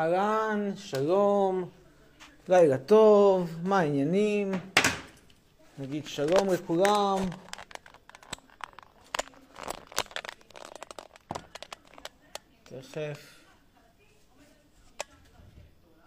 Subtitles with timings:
[0.00, 1.68] אהלן, שלום,
[2.48, 4.52] לילה טוב, מה העניינים?
[5.78, 7.18] נגיד שלום לכולם.
[12.64, 13.40] תכף.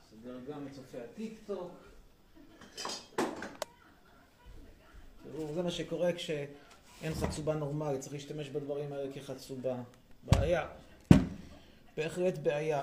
[0.01, 1.71] נסדר גם את צופי הטיק טוק.
[5.23, 9.75] תראו, זה מה שקורה כשאין חצובה נורמלית, צריך להשתמש בדברים האלה כחצובה.
[10.23, 10.67] בעיה.
[11.97, 12.81] בהחלט בעיה.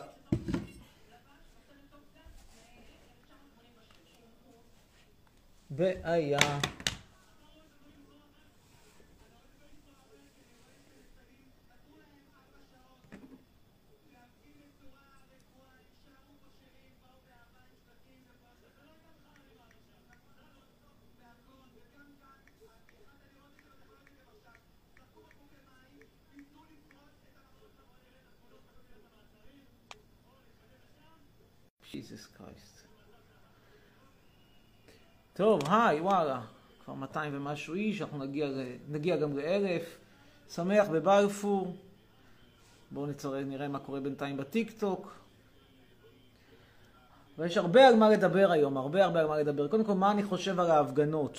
[5.70, 6.38] בעיה.
[35.40, 36.40] טוב, היי, וואלה,
[36.84, 38.48] כבר 200 ומשהו איש, אנחנו נגיע,
[38.88, 39.98] נגיע גם לאלף.
[40.54, 41.74] שמח בבלפור.
[42.90, 45.12] בואו נצטרך, נראה מה קורה בינתיים בטיק טוק.
[47.38, 49.68] ויש הרבה על מה לדבר היום, הרבה הרבה על מה לדבר.
[49.68, 51.38] קודם כל, מה אני חושב על ההפגנות?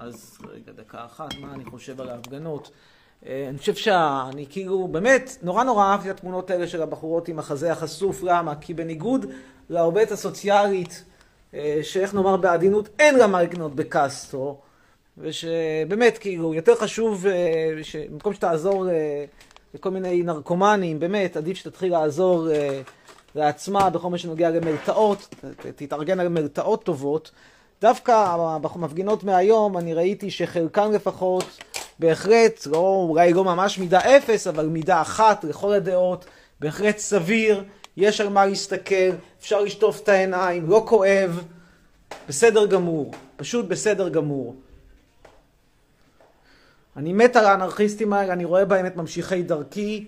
[0.00, 2.70] אז רגע, דקה אחת, מה אני חושב על ההפגנות?
[3.26, 7.38] אה, אני חושב שאני כאילו, באמת, נורא נורא אהבתי את התמונות האלה של הבחורות עם
[7.38, 8.22] החזה החשוף.
[8.22, 8.54] למה?
[8.54, 9.26] כי בניגוד
[9.70, 11.04] לעובדת הסוציאלית,
[11.82, 14.58] שאיך נאמר בעדינות, אין לה מה לקנות בקסטרו,
[15.18, 17.72] ושבאמת, כאילו, יותר חשוב, אה,
[18.10, 18.86] במקום שתעזור
[19.74, 22.48] לכל מיני נרקומנים, באמת, עדיף שתתחיל לעזור
[23.34, 25.34] לעצמה בכל מה שנוגע למרתעות,
[25.76, 27.30] תתארגן על מרתעות טובות.
[27.80, 31.44] דווקא במפגינות מהיום, אני ראיתי שחלקן לפחות,
[31.98, 36.24] בהחלט, לא, אולי לא ממש מידה אפס, אבל מידה אחת לכל הדעות,
[36.60, 37.64] בהחלט סביר,
[37.96, 39.10] יש על מה להסתכל,
[39.40, 41.44] אפשר לשטוף את העיניים, לא כואב,
[42.28, 44.56] בסדר גמור, פשוט בסדר גמור.
[46.96, 50.06] אני מת על האנרכיסטים האלה, אני רואה בהם את ממשיכי דרכי.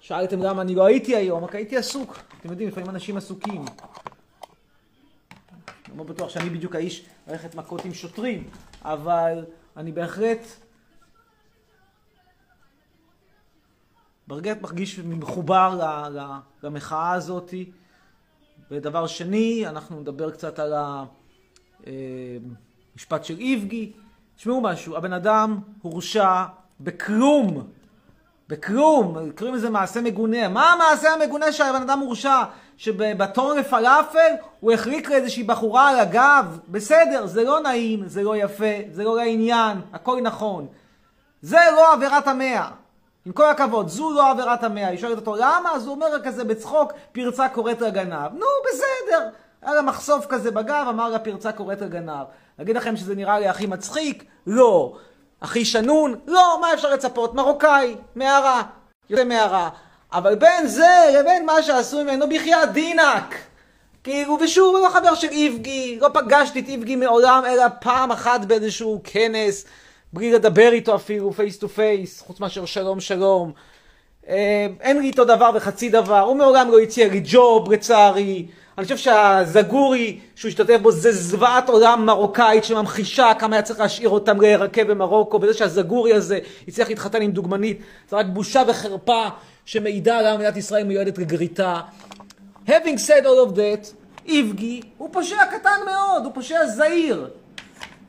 [0.00, 2.18] שאלתם למה אני לא הייתי היום, רק הייתי עסוק.
[2.40, 3.64] אתם יודעים, לפעמים אנשים עסוקים.
[5.88, 8.44] אני לא בטוח שאני בדיוק האיש ללכת מכות עם שוטרים,
[8.82, 9.44] אבל
[9.76, 10.38] אני בהחלט
[14.28, 15.80] ברגע מרגיש מחובר
[16.62, 17.54] למחאה הזאת.
[18.70, 20.74] ודבר שני, אנחנו נדבר קצת על
[22.94, 23.92] המשפט של איבגי.
[24.36, 26.44] תשמעו משהו, הבן אדם הורשע
[26.80, 27.68] בכלום.
[28.48, 30.48] בכלום, קוראים לזה מעשה מגונה.
[30.48, 32.42] מה המעשה המגונה שהבן אדם הורשע?
[32.76, 36.58] שבתור לפלאפל הוא החליק לאיזושהי בחורה על הגב?
[36.68, 40.66] בסדר, זה לא נעים, זה לא יפה, זה לא לעניין, הכל נכון.
[41.42, 42.70] זה לא עבירת המאה.
[43.28, 44.88] עם כל הכבוד, זו לא עבירת המאה.
[44.88, 45.72] היא שואלת אותו, למה?
[45.74, 48.32] אז הוא אומר כזה בצחוק, פרצה קוראת לגנב.
[48.32, 49.28] נו, בסדר.
[49.62, 52.24] היה לה מחשוף כזה בגב, אמר לה פרצה קוראת לגנב.
[52.58, 54.24] להגיד לכם שזה נראה לי הכי מצחיק?
[54.46, 54.96] לא.
[55.42, 56.14] הכי שנון?
[56.26, 57.34] לא, מה אפשר לצפות?
[57.34, 58.62] מרוקאי, מערה,
[59.10, 59.68] יוצא מערה.
[60.12, 63.34] אבל בין זה לבין מה שעשו ממנו בחייאת דינק.
[64.04, 68.40] כאילו, ושוב, הוא לא חבר של איבגי, לא פגשתי את איבגי מעולם, אלא פעם אחת
[68.40, 69.64] באיזשהו כנס.
[70.12, 73.52] בלי לדבר איתו אפילו face to face, חוץ מאשר שלום שלום.
[74.28, 78.46] אה, אין לי איתו דבר וחצי דבר, הוא מעולם לא הציע לי ג'וב לצערי.
[78.78, 84.08] אני חושב שהזגורי שהוא השתתף בו זה זוועת עולם מרוקאית שממחישה כמה היה צריך להשאיר
[84.08, 86.38] אותם להירקב במרוקו, וזה שהזגורי הזה
[86.68, 89.26] הצליח להתחתן עם דוגמנית, זה רק בושה וחרפה
[89.64, 91.80] שמעידה למה מדינת ישראל מיועדת לגריטה.
[92.66, 93.88] Having said all of that,
[94.26, 97.28] איבגי הוא פושע קטן מאוד, הוא פושע זהיר.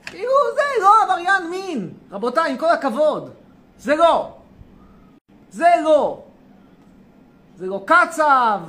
[0.09, 1.94] כאילו זה לא עבריין מין.
[2.12, 3.30] רבותיי, עם כל הכבוד.
[3.80, 4.31] זה לא.
[5.52, 6.22] זה לא.
[7.56, 8.59] זה לא קצב.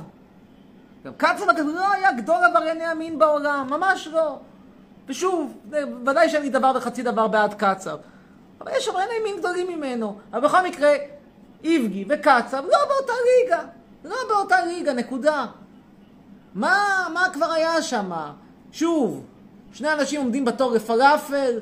[1.05, 4.37] גם קצב לא היה גדול עברייני המין בעולם, ממש לא.
[5.07, 5.57] ושוב,
[6.05, 7.97] ודאי שאין לי דבר וחצי דבר בעד קצב.
[8.61, 10.17] אבל יש עברייני מין גדולים ממנו.
[10.33, 10.93] אבל בכל מקרה,
[11.63, 13.63] איבגי וקצב לא באותה ליגה.
[14.03, 15.45] לא באותה ליגה, נקודה.
[16.53, 18.11] מה, מה כבר היה שם?
[18.71, 19.25] שוב,
[19.73, 21.59] שני אנשים עומדים בתור לפלאפל,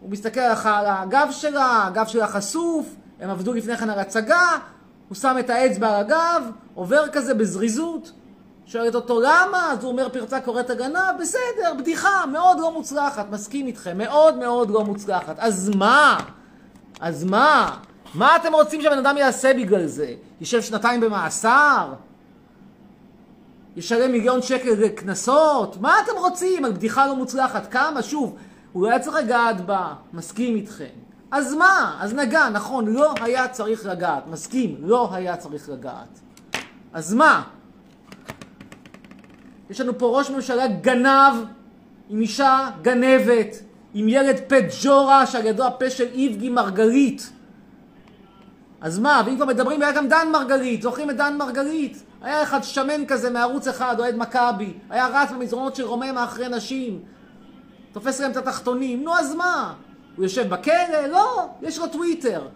[0.00, 2.86] הוא מסתכל על הגב שלה, הגב שלה חשוף,
[3.20, 4.48] הם עבדו לפני כן על הצגה,
[5.08, 8.12] הוא שם את האצבע על הגב, עובר כזה בזריזות,
[8.66, 9.72] שואלת אותו למה?
[9.72, 14.70] אז הוא אומר פרצה קוראת הגנב, בסדר, בדיחה, מאוד לא מוצלחת, מסכים איתכם, מאוד מאוד
[14.70, 15.36] לא מוצלחת.
[15.38, 16.18] אז מה?
[17.00, 17.76] אז מה?
[18.14, 20.14] מה אתם רוצים שהבן אדם יעשה בגלל זה?
[20.40, 21.92] יישב שנתיים במאסר?
[23.76, 25.76] ישלם מיליון שקל לקנסות?
[25.80, 26.64] מה אתם רוצים?
[26.64, 27.72] על בדיחה לא מוצלחת.
[27.72, 28.02] כמה?
[28.02, 28.36] שוב,
[28.72, 30.94] הוא היה צריך לגעת בה, מסכים איתכם.
[31.30, 31.96] אז מה?
[32.00, 34.26] אז נגע, נכון, לא היה צריך לגעת.
[34.26, 36.20] מסכים, לא היה צריך לגעת.
[36.92, 37.42] אז מה?
[39.70, 41.34] יש לנו פה ראש ממשלה גנב,
[42.10, 43.56] עם אישה גנבת,
[43.94, 47.30] עם ילד פה ג'ורה שעל ידו הפה של איבגי מרגלית.
[48.80, 52.02] אז מה, ואם כבר מדברים, היה גם דן מרגלית, זוכרים את דן מרגלית?
[52.24, 57.00] היה אחד שמן כזה מערוץ אחד, אוהד מכבי, היה רץ במזרונות של רוממה אחרי נשים,
[57.92, 59.74] תופס להם את התחתונים, נו אז מה?
[60.16, 61.06] הוא יושב בכלא?
[61.10, 62.48] לא, יש לו טוויטר.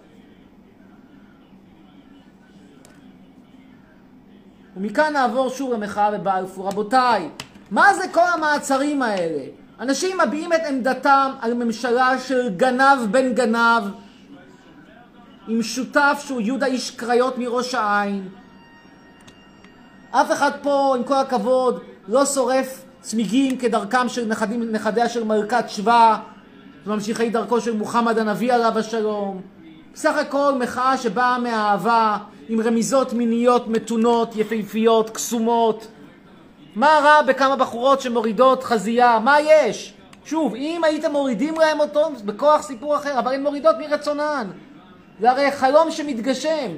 [4.77, 6.69] ומכאן נעבור שוב למחאה בבלפור.
[6.69, 7.29] רבותיי,
[7.71, 9.45] מה זה כל המעצרים האלה?
[9.81, 13.83] אנשים מביעים את עמדתם על ממשלה של גנב בן גנב,
[15.49, 18.29] עם שותף שהוא יהודה איש קריות מראש העין.
[20.11, 25.65] אף אחד פה, עם כל הכבוד, לא שורף צמיגים כדרכם של נכדים, נכדיה של מלכת
[25.69, 26.17] שבא
[26.87, 29.41] וממשיכי דרכו של מוחמד הנביא עליו השלום.
[29.95, 32.17] בסך הכל מחאה שבאה מאהבה,
[32.49, 35.87] עם רמיזות מיניות מתונות, יפהפיות, קסומות.
[36.77, 39.19] מה רע בכמה בחורות שמורידות חזייה?
[39.19, 39.95] מה יש?
[40.25, 44.51] שוב, אם הייתם מורידים להם אותו, בכוח סיפור אחר, אבל הן מורידות מרצונן.
[45.21, 46.71] זה הרי חלום שמתגשם.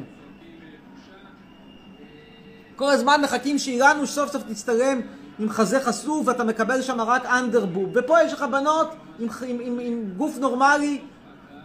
[2.81, 5.01] כל הזמן מחכים שאיראנו סוף סוף תצטלם
[5.39, 7.91] עם חזה חשוף ואתה מקבל שם רק אנדרבוב.
[7.95, 8.89] ופה יש לך בנות
[9.19, 11.03] עם, עם, עם, עם גוף נורמלי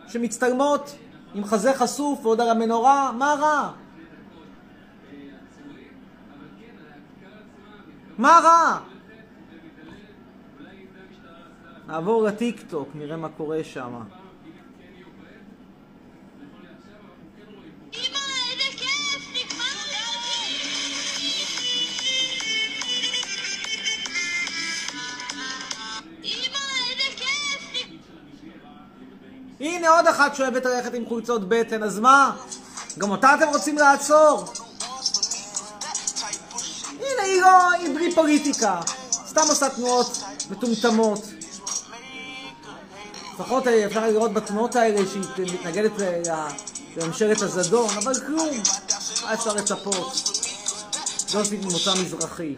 [0.08, 0.96] שמצטלמות
[1.34, 3.72] עם חזה חשוף ועוד על המנורה, מה רע?
[8.18, 8.80] מה רע?
[11.88, 13.94] נעבור לטיק טוק, נראה מה קורה שם.
[29.60, 32.36] הנה עוד אחת שאוהבת ללכת עם חולצות בטן, אז מה?
[32.98, 34.54] גם אותה אתם רוצים לעצור?
[36.92, 38.82] הנה היא לא, היא בלי פוליטיקה.
[39.12, 41.26] סתם עושה תנועות מטומטמות.
[43.34, 45.92] לפחות אה, אפשר לראות בתנועות האלה שהיא מתנגדת
[46.98, 48.58] לממשלת הזדון, אבל כלום.
[49.24, 50.14] מה אפשר לצפות?
[51.32, 52.56] דוסית ממוצא מזרחי.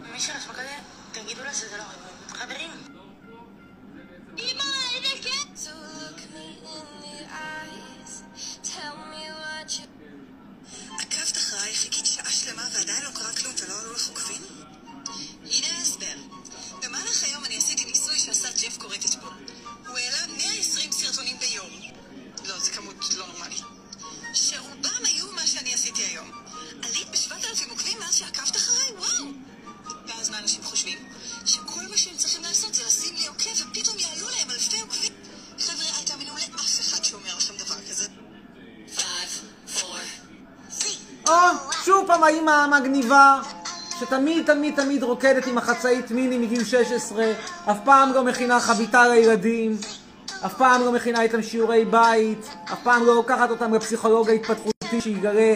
[42.48, 43.40] האימא המגניבה,
[44.00, 47.24] שתמיד תמיד תמיד רוקדת עם החצאית מיני מגיל 16,
[47.70, 49.76] אף פעם לא מכינה חביתה לילדים,
[50.46, 55.54] אף פעם לא מכינה איתם שיעורי בית, אף פעם לא לוקחת אותם לפסיכולוג ההתפתחותי שיגלה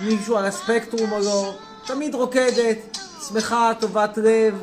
[0.00, 1.54] מישהו על הספקטרום או לא,
[1.86, 2.98] תמיד רוקדת,
[3.28, 4.62] שמחה, טובת לב.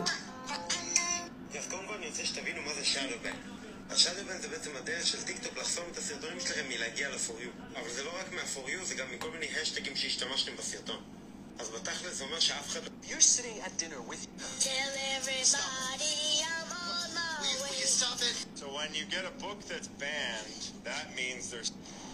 [12.18, 12.80] זה אומר שאף אחד...
[13.04, 14.22] You're sitting at dinner with...
[14.60, 17.56] Tell everybody I'm on my way.
[17.62, 18.38] Will you stop it?
[18.56, 21.72] So when you get a book that's banned, that means there's...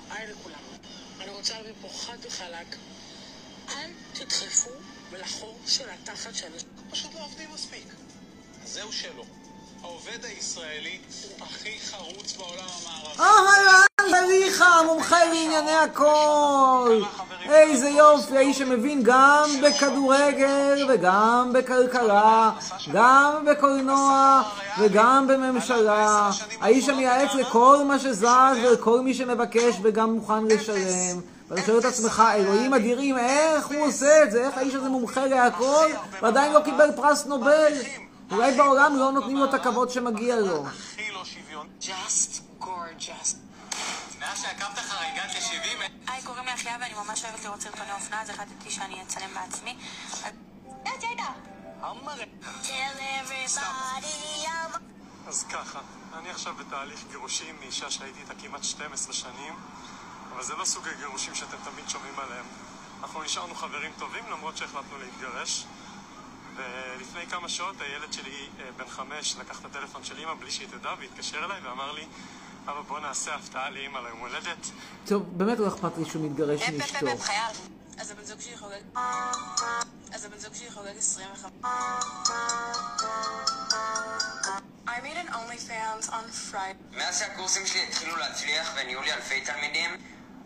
[0.09, 0.59] היי לכולם.
[1.19, 2.75] אני רוצה להביא פה חד וחלק.
[3.69, 4.69] אל תדחפו
[5.11, 6.47] לחור של התחת של...
[6.91, 7.87] פשוט לא עובדים מספיק.
[8.65, 9.23] זהו שלא.
[9.81, 13.19] העובד הישראלי הוא הכי חרוץ בעולם המערבי.
[13.19, 17.03] אהלן, אליך, מומחה לענייני הכל.
[17.49, 22.51] איזה יופי, האיש שמבין גם בכדורגל וגם בכלכלה,
[22.93, 24.41] גם בקולנוע
[24.79, 26.29] וגם בממשלה.
[26.61, 28.25] האיש שמייעץ לכל מה שזז
[28.63, 31.19] ולכל מי שמבקש וגם מוכן לשלם.
[31.49, 34.45] ואתה שואל את עצמך, אלוהים אדירים, איך הוא עושה את זה?
[34.47, 35.87] איך האיש הזה מומחה להכל
[36.21, 37.73] ועדיין לא קיבל פרס נובל?
[38.31, 40.63] אולי בעולם לא נותנים לו את הכבוד שמגיע לו.
[44.19, 46.11] מאז שעקבת הגעת ל-70...
[46.11, 49.77] היי, קוראים לי אחיה ואני ממש אוהבת לראות סרטוני אופנה, אז החלטתי שאני אצלם בעצמי.
[55.27, 55.79] אז ככה,
[56.17, 59.53] אני עכשיו בתהליך גירושים מאישה שהייתי איתה כמעט 12 שנים,
[60.33, 62.45] אבל זה לא סוג הגירושים שאתם תמיד שומעים עליהם.
[63.01, 65.65] אנחנו נשארנו חברים טובים למרות שהחלטנו להתגרש.
[66.55, 70.67] ולפני כמה שעות הילד שלי, אה, בן חמש, לקח את הטלפון של אימא בלי שהיא
[70.67, 72.05] תדע והתקשר אליי ואמר לי
[72.67, 74.71] אבא בוא נעשה הפתעה לאימא ליום הולדת.
[75.05, 77.07] טוב, באמת לא אכפת לי שהוא מתגרש עם אשתו.
[77.97, 78.99] אז הבן זוג שלי חוגג...
[80.13, 81.33] אז הבן זוג שלי חוגג 25...
[85.33, 86.97] OnlyFans on Friday.
[86.97, 89.89] מאז שהקורסים שלי התחילו להצליח ונהיו לי אלפי תלמידים,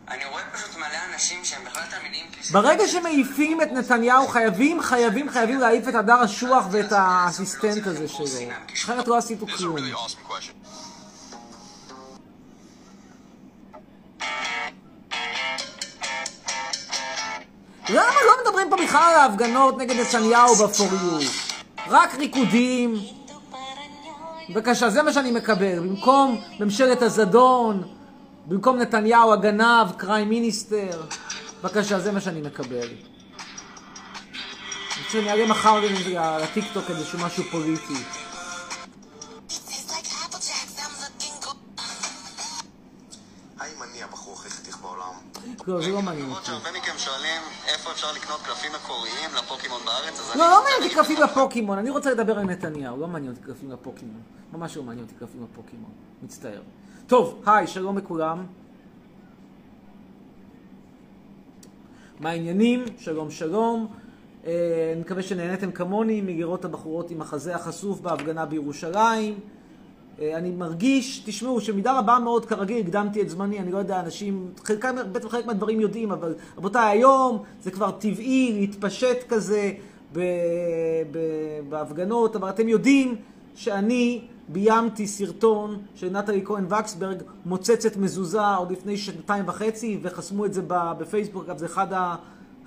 [0.08, 2.26] אני רואה פשוט מלא אנשים שהם בכלל תלמידים.
[2.52, 8.26] ברגע שמעיפים את נתניהו, חייבים, חייבים, חייבים להעיף את הדר אשוח ואת האסיסטנט הזה שלו.
[8.74, 9.78] אחרת לא עשיתו כלום.
[17.90, 21.30] למה לא מדברים פה בכלל על ההפגנות נגד נתניהו בפוריו?
[21.88, 22.96] רק ריקודים.
[24.50, 25.80] בבקשה, זה מה שאני מקבל.
[25.80, 27.84] במקום ממשלת הזדון,
[28.46, 31.02] במקום נתניהו הגנב, קריים מיניסטר.
[31.62, 32.78] בבקשה, זה מה שאני מקבל.
[32.78, 32.96] אני
[35.06, 35.82] חושב שאני אעלה מחר
[36.42, 37.94] לטיקטוק איזשהו משהו פוליטי.
[45.68, 46.46] לא, זה לא מעניין אותי.
[46.46, 50.40] שהרבה מכם שואלים איפה אפשר לקנות קלפים מקוריים לפוקימון בארץ, אז אני...
[50.40, 53.72] לא, לא מעניין אותי קלפים לפוקימון, אני רוצה לדבר על נתניהו, לא מעניין אותי קלפים
[53.72, 54.22] לפוקימון.
[54.54, 55.92] ממש לא מעניין אותי קלפים לפוקימון,
[56.24, 56.62] מצטער.
[57.08, 58.46] טוב, היי, שלום לכולם.
[62.20, 62.86] מה העניינים?
[62.98, 63.88] שלום שלום.
[64.46, 69.40] אה, אני מקווה שנהניתם כמוני מלראות את הבחורות עם החזה החשוף בהפגנה בירושלים.
[70.22, 74.52] אה, אני מרגיש, תשמעו, שמידה רבה מאוד כרגיל הקדמתי את זמני, אני לא יודע, אנשים,
[74.64, 79.72] חלקם, בטח חלק מהדברים יודעים, אבל רבותיי, היום זה כבר טבעי להתפשט כזה
[80.14, 80.20] ב,
[81.12, 81.20] ב,
[81.70, 83.16] בהפגנות, אבל אתם יודעים
[83.56, 90.54] שאני ביימתי סרטון של נטלי כהן וקסברג, מוצצת מזוזה עוד לפני שנתיים וחצי, וחסמו את
[90.54, 92.16] זה בפייסבוק, אגב, זה אחד ה...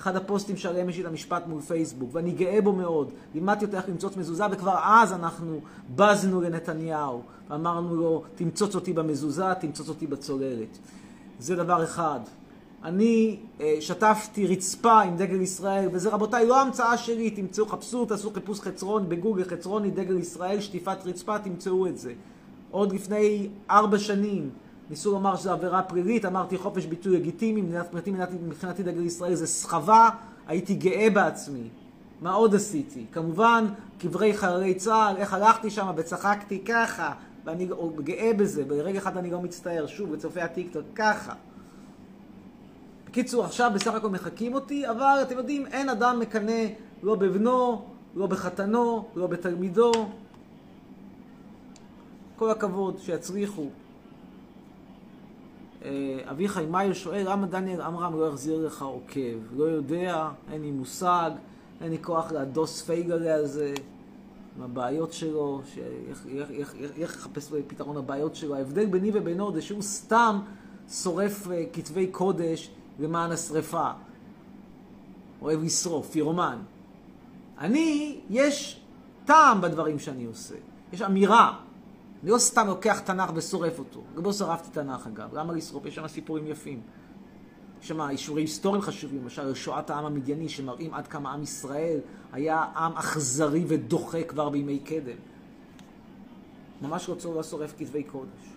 [0.00, 3.10] אחד הפוסטים שעליהם יש לי את המשפט מול פייסבוק, ואני גאה בו מאוד.
[3.34, 5.60] לימדתי אותה איך למצוץ מזוזה, וכבר אז אנחנו
[5.96, 10.78] בזנו לנתניהו, ואמרנו לו, תמצוץ אותי במזוזה, תמצוץ אותי בצוללת.
[11.38, 12.20] זה דבר אחד.
[12.84, 18.30] אני אה, שטפתי רצפה עם דגל ישראל, וזה רבותיי לא המצאה שלי, תמצאו, חפשו, תעשו
[18.30, 22.12] חיפוש חצרון בגוגל, חצרוני, דגל ישראל, שטיפת רצפה, תמצאו את זה.
[22.70, 24.50] עוד לפני ארבע שנים
[24.90, 28.10] ניסו לומר שזו עבירה פלילית, אמרתי חופש ביטוי לגיטימי, מבחינתי,
[28.46, 30.08] מבחינתי, דגל ישראל זה סחבה,
[30.46, 31.68] הייתי גאה בעצמי.
[32.20, 33.04] מה עוד עשיתי?
[33.12, 33.66] כמובן,
[33.98, 37.12] קברי חללי צה"ל, איך הלכתי שם וצחקתי ככה,
[37.44, 37.68] ואני
[38.04, 41.32] גאה בזה, ברגע אחד אני לא מצטער, שוב, לצופי הטיקטוק, ככה.
[43.08, 46.66] בקיצור, עכשיו בסך הכל מחקים אותי, אבל אתם יודעים, אין אדם מקנא
[47.02, 49.92] לא בבנו, לא בחתנו, לא בתלמידו.
[52.36, 53.66] כל הכבוד, שיצליחו.
[55.84, 59.56] אה, אביחי מאיר שואל, למה דניאל עמרם לא יחזיר לך עוקב?
[59.56, 61.30] לא יודע, אין לי מושג,
[61.80, 63.74] אין לי כוח להדוס פייגלה הזה,
[64.60, 67.28] עם הבעיות שלו, ש- איך- איך- איך-
[67.66, 68.54] פתרון לבעיות שלו.
[68.54, 70.40] ההבדל ביני ובינו זה שהוא סתם
[70.92, 73.90] שורף אה, כתבי קודש למען השרפה.
[75.42, 76.58] אוהב לשרוף, פירומן.
[77.58, 78.80] אני, יש
[79.24, 80.54] טעם בדברים שאני עושה.
[80.92, 81.58] יש אמירה.
[82.22, 84.02] אני לא סתם לוקח תנ"ך ושורף אותו.
[84.16, 85.34] גם לא שרפתי תנ"ך אגב.
[85.34, 85.86] למה לשרוף?
[85.86, 86.80] יש שם סיפורים יפים.
[87.82, 91.98] יש שם אישורי היסטוריים חשובים, למשל שואת העם המדייני, שמראים עד כמה עם ישראל
[92.32, 95.16] היה עם אכזרי ודוחה כבר בימי קדם.
[96.82, 98.50] ממש רוצה לא שורף כתבי קודש.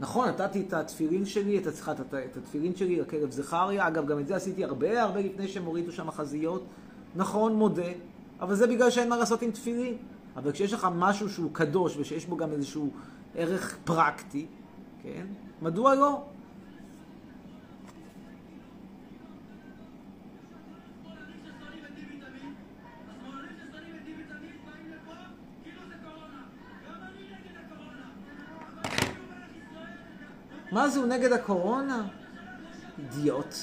[0.00, 4.18] נכון, נתתי את התפילין שלי, את, סליחה, את, את התפילין שלי לכלב זכריה, אגב, גם
[4.18, 6.64] את זה עשיתי הרבה הרבה לפני שהם הורידו שם חזיות.
[7.16, 7.92] נכון, מודה,
[8.40, 9.96] אבל זה בגלל שאין מה לעשות עם תפילין.
[10.36, 12.90] אבל כשיש לך משהו שהוא קדוש ושיש בו גם איזשהו
[13.34, 14.46] ערך פרקטי,
[15.02, 15.26] כן?
[15.62, 16.22] מדוע לא?
[30.72, 32.02] מה זה, הוא נגד הקורונה?
[32.98, 33.54] אידיוט.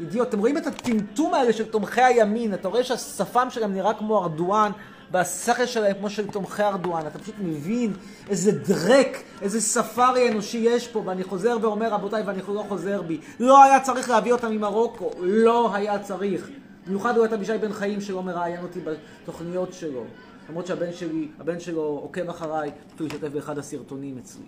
[0.00, 0.28] אידיוט.
[0.28, 4.72] אתם רואים את הטמטום האלה של תומכי הימין, אתה רואה שהשפם שלהם נראה כמו ארדואן,
[5.10, 7.06] והשכל שלהם כמו של תומכי ארדואן.
[7.06, 7.92] אתה פשוט מבין
[8.28, 13.20] איזה דרק, איזה ספארי אנושי יש פה, ואני חוזר ואומר, רבותיי, ואני לא חוזר בי,
[13.40, 16.50] לא היה צריך להביא אותם ממרוקו, לא היה צריך.
[16.86, 20.04] במיוחד לא את אבישי בן חיים שלא מראיין אותי בתוכניות שלו.
[20.48, 24.46] למרות שהבן שלי, הבן שלו עוקב אחריי, אפילו השתתף באחד הסרטונים אצלי.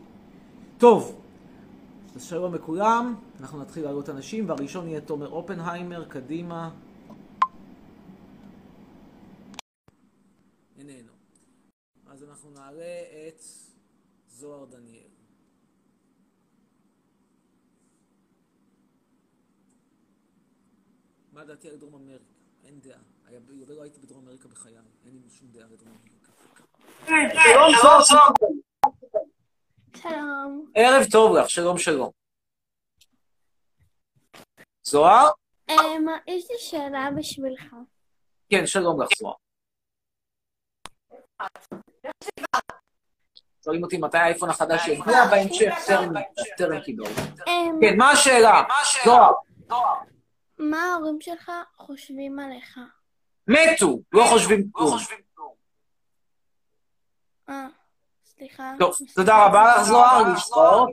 [0.78, 1.21] טוב,
[2.14, 6.70] אז שלום לכולם, אנחנו נתחיל לעלות אנשים, והראשון יהיה תומר אופנהיימר, קדימה.
[10.78, 11.12] איננו.
[12.06, 13.42] אז אנחנו נעלה את
[14.28, 15.08] זוהר דניאל.
[21.32, 22.24] מה דעתי על דרום אמריקה?
[22.64, 22.98] אין דעה.
[23.68, 26.32] לא הייתי בדרום אמריקה בחיי, אין לי שום דעה לדרום אמריקה.
[27.42, 28.62] שלום זוהר!
[30.02, 30.70] שלום.
[30.74, 32.10] ערב טוב לך, שלום שלום.
[34.82, 35.28] זוהר?
[35.70, 37.74] אמ, יש לי שאלה בשבילך.
[38.50, 39.34] כן, שלום לך, זוהר.
[43.64, 45.74] שואלים אותי מתי האייפון החדש יגיע, בהמשך,
[46.58, 47.06] טרם- קיבלו.
[47.06, 48.62] אמ, כן, מה השאלה?
[49.04, 49.32] זוהר,
[50.58, 52.78] מה ההורים שלך חושבים עליך?
[53.48, 54.96] מתו, לא חושבים כלום.
[57.48, 57.66] אה,
[58.42, 58.74] סליחה.
[58.78, 60.90] טוב, תודה רבה לך, זוהר, להתראות.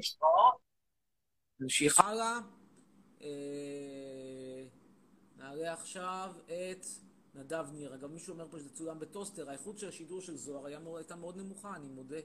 [1.60, 2.40] נמשיך הלאה.
[3.22, 4.64] אה,
[5.38, 6.86] נעלה עכשיו את
[7.36, 7.94] נדב ניר.
[7.96, 9.50] אגב, מישהו אומר פה שזה צולם בטוסטר.
[9.50, 10.66] האיכות של השידור של זוהר
[10.98, 12.18] הייתה מאוד נמוכה, אני מודה.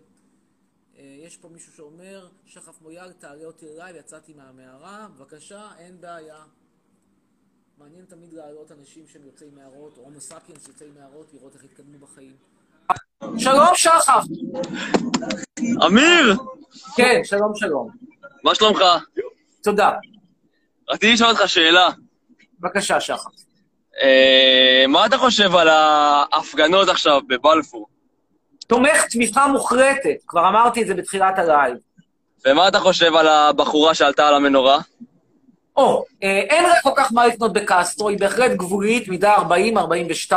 [0.96, 5.08] אה, יש פה מישהו שאומר, שחף מויאל, תעלה אותי אליי, יצאתי מהמערה.
[5.08, 6.44] בבקשה, אין בעיה.
[7.78, 11.98] מעניין תמיד להעלות אנשים שהם יוצאי מערות, או הומו ספיאנס יוצאי מערות, לראות איך התקדמו
[11.98, 12.36] בחיים.
[13.38, 14.24] שלום, שחף.
[15.86, 16.36] אמיר,
[16.96, 17.88] כן, שלום, שלום.
[18.44, 18.80] מה שלומך?
[19.62, 19.90] תודה.
[20.90, 21.88] רציתי לשאול אותך שאלה.
[22.60, 23.30] בבקשה, שחף.
[24.02, 27.86] אה, מה אתה חושב על ההפגנות עכשיו בבלפור?
[28.66, 31.76] תומך תמיכה מוחלטת, כבר אמרתי את זה בתחילת הלייב.
[32.46, 34.78] ומה אתה חושב על הבחורה שעלתה על המנורה?
[35.76, 40.32] או, אה, אין לה כל כך מה לקנות בקסטרו, היא בהחלט גבולית, מידה 40-42,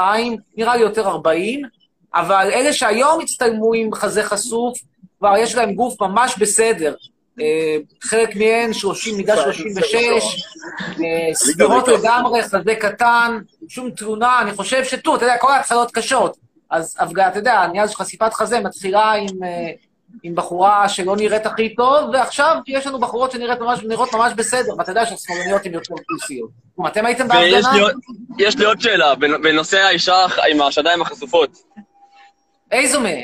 [0.58, 1.62] נראה לי יותר 40,
[2.20, 4.80] אבל אלה שהיום הצטלמו עם חזה חשוף,
[5.20, 6.94] כבר יש להם גוף ממש בסדר.
[7.42, 7.46] אה,
[8.04, 9.96] חלק מהן 30, מידה 36,
[10.82, 13.38] אה, סבירות לגמרי, חזה קטן,
[13.70, 16.38] שום תלונה, אני חושב שטו, אתה יודע, כל ההתחלות קשות.
[16.72, 16.96] אז
[17.32, 19.72] אתה יודע, נהיה איזו חשיפת חזה מתחילה עם, אה,
[20.24, 23.80] עם בחורה שלא נראית הכי טוב, ועכשיו יש לנו בחורות שנראית ממש,
[24.14, 26.50] ממש בסדר, ואתה יודע שהשמאלניות הן יותר כוסיות.
[26.76, 27.82] כלומר, אתם הייתם בהפגנה?
[27.82, 27.94] עוד-
[28.40, 30.16] יש לי עוד שאלה, בנ- בנושא האישה
[30.52, 31.58] עם השדיים החשופות.
[32.72, 33.24] איזו מהן?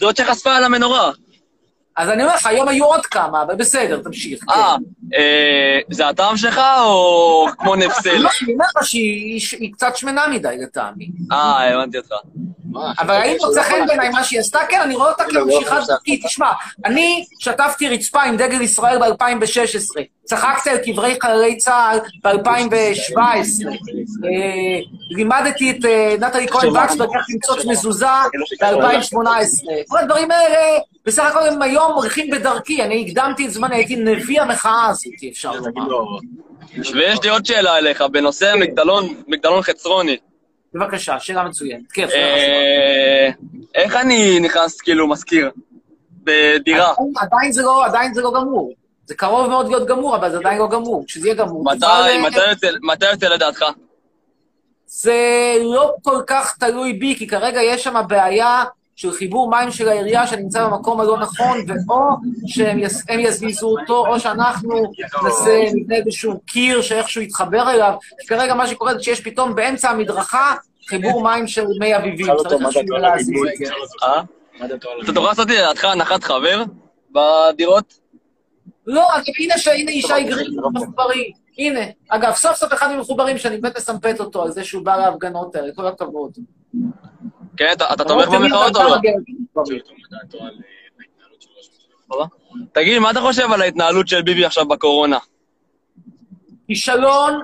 [0.00, 1.10] זאת שחשפה על המנורה.
[1.98, 4.44] אז אני אומר לך, היום היו עוד כמה, אבל בסדר, תמשיך.
[4.44, 4.50] כן.
[4.50, 4.76] אה,
[5.14, 8.16] אה, זה הטעם שלך או כמו נפסל?
[8.16, 11.10] לא, אני אומר לך שהיא היא קצת שמנה מדי לטעמי.
[11.32, 12.12] אה, הבנתי אותך.
[12.98, 14.58] אבל האם מוצא חן בעיניי מה שהיא עשתה?
[14.68, 16.20] כן, אני רואה אותה כממשיכת דרכי.
[16.24, 16.50] תשמע,
[16.84, 23.66] אני שטפתי רצפה עם דגל ישראל ב-2016, צחקתי על קברי חללי צה"ל ב-2017,
[25.10, 28.06] לימדתי את אה, נטלי כהן וקסברג איך למצוץ מזוזה
[28.60, 29.88] ב-2018.
[29.88, 30.78] כל הדברים האלה,
[31.08, 35.52] בסך הכל הם היום הולכים בדרכי, אני הקדמתי את זמני, הייתי נביא המחאה הזאת, אפשר
[35.52, 36.04] לומר.
[36.94, 38.54] ויש לי עוד שאלה אליך, בנושא
[39.28, 40.16] מגדלון חצרוני.
[40.74, 41.92] בבקשה, שאלה מצוינת.
[41.92, 43.28] כן, אה,
[43.74, 45.50] איך אני נכנס כאילו מזכיר?
[46.22, 46.92] בדירה.
[47.16, 48.72] עדיין- זה לא, עדיין זה לא גמור.
[49.06, 51.04] זה קרוב מאוד להיות גמור, אבל זה עדיין לא גמור.
[51.06, 53.64] כשזה יהיה גמור, מתי אה, מתי יוצא- מתי יוצא לדעתך?
[54.86, 55.16] זה
[55.62, 58.64] לא כל כך תלוי בי, כי כרגע יש שם בעיה
[58.98, 64.20] של חיבור מים של העירייה שנמצא במקום הלא נכון, ואו שהם יס, יזיזו אותו, או
[64.20, 67.92] שאנחנו נעשה, נבנה איזשהו קיר שאיכשהו יתחבר אליו.
[68.20, 70.54] כי כרגע מה שקורה זה שיש פתאום באמצע המדרכה
[70.88, 72.26] חיבור מים של מי אביבים.
[72.48, 73.74] צריך איכשהו להזיז את זה.
[74.02, 74.22] אה?
[75.04, 76.62] אתה תוכל לעשות לדעתך הנחת חבר
[77.10, 77.98] בדירות?
[78.86, 79.08] לא,
[79.38, 81.32] הנה שהנה ישי גרין מחוברים.
[81.58, 81.80] הנה.
[82.08, 85.72] אגב, סוף סוף אחד ממחוברים שאני באמת מסמפת אותו על זה שהוא בא להפגנות האלה,
[85.74, 86.38] כל הכבוד.
[87.58, 88.82] כן, אתה אתה תומך במחאות או
[92.10, 92.26] לא?
[92.72, 95.18] תגיד, מה אתה חושב על ההתנהלות של ביבי עכשיו בקורונה?
[96.66, 97.40] כישלון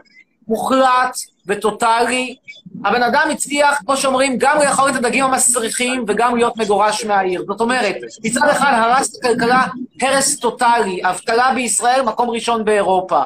[0.48, 2.36] מוחלט וטוטאלי.
[2.84, 7.44] הבן אדם הצליח, כמו שאומרים, גם לאכול את הדגים המסריחים וגם להיות מגורש מהעיר.
[7.46, 9.66] זאת אומרת, מצד אחד הרס את הכלכלה
[10.02, 13.22] הרס טוטאלי, אבטלה בישראל מקום ראשון באירופה.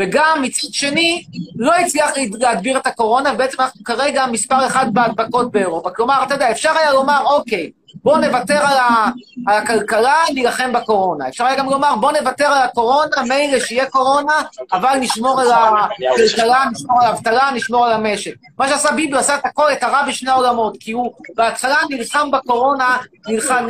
[0.00, 1.24] וגם מצד שני,
[1.56, 2.10] לא הצליח
[2.40, 5.90] להדביר את הקורונה, ובעצם אנחנו כרגע מספר אחד בהדבקות באירופה.
[5.90, 7.70] כלומר, אתה יודע, אפשר היה לומר, אוקיי,
[8.04, 9.06] בואו נוותר על, ה,
[9.46, 11.28] על הכלכלה, נילחם בקורונה.
[11.28, 16.64] אפשר היה גם לומר, בואו נוותר על הקורונה, מילא שיהיה קורונה, אבל נשמור על הכלכלה,
[16.72, 18.34] נשמור על האבטלה, נשמור על המשק.
[18.58, 22.98] מה שעשה ביבי, עשה את הכל, את הרע בשני העולמות, כי הוא בהתחלה נלחם בקורונה,
[23.28, 23.66] נלחם,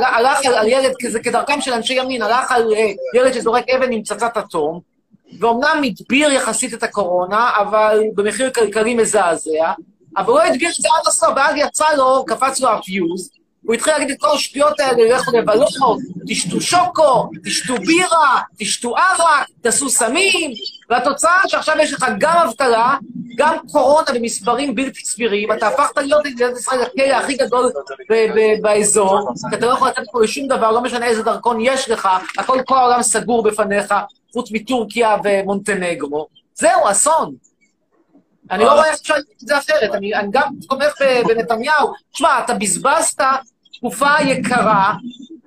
[0.00, 4.02] הלך על, על ילד, כדרכם של אנשי ימין, הלך על אה, ילד שזורק אבן עם
[4.02, 4.89] פצצת אטום,
[5.38, 9.72] ואומנם הדביר יחסית את הקורונה, אבל במחיר כלכלי מזעזע,
[10.16, 13.30] אבל הוא הדביר את זה עד הסוף, ואז יצא לו, קפץ לו הפיוז,
[13.64, 19.46] הוא התחיל להגיד את כל השטויות האלה, לכו לבלות, תשתו שוקו, תשתו בירה, תשתו ערק,
[19.60, 20.52] תעשו סמים,
[20.90, 22.96] והתוצאה שעכשיו יש לך גם אבטלה,
[23.36, 27.72] גם קורונה במספרים בלתי סבירים, אתה הפכת להיות מדינת ישראל הכלא הכי גדול
[28.62, 32.08] באזור, כי אתה לא יכול לתת פה לשום דבר, לא משנה איזה דרכון יש לך,
[32.38, 33.94] הכל כל העולם סגור בפניך,
[34.32, 36.26] חוץ מטורקיה ומונטנגרו.
[36.54, 37.34] זהו, אסון.
[38.50, 40.94] אני לא רואה איך אפשר לעשות את זה אחרת, אני, אני גם תומך
[41.28, 41.92] בנתניהו.
[42.12, 43.22] תשמע, אתה בזבזת
[43.72, 44.94] תקופה יקרה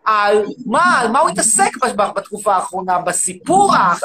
[0.05, 1.77] על מה, על מה הוא התעסק
[2.15, 2.99] בתקופה האחרונה?
[2.99, 3.99] בסיפוח,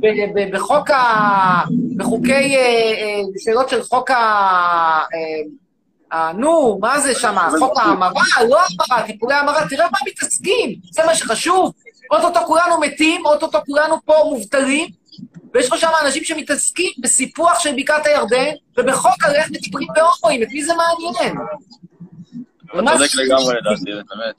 [0.00, 1.62] ב- ב- בחוק ה...
[1.96, 2.56] בחוקי...
[2.56, 4.14] אה, אה, שאלות של חוק ה...
[4.14, 5.42] אה,
[6.12, 7.36] אה, נו, מה זה שם?
[7.58, 8.22] חוק ההמרה?
[8.48, 11.72] לא המרה, טיפולי המרה, תראה מה מתעסקים, זה מה שחשוב.
[12.14, 14.88] אוטוטו כולנו מתים, אוטוטו כולנו פה מובטלים,
[15.54, 20.64] ויש לך שם אנשים שמתעסקים בסיפוח של בקעת הירדן, ובחוק הלך וטיפולים בהומואים, את מי
[20.64, 21.36] זה מעניין?
[22.66, 24.34] אתה צודק לגמרי לדעתי, באמת.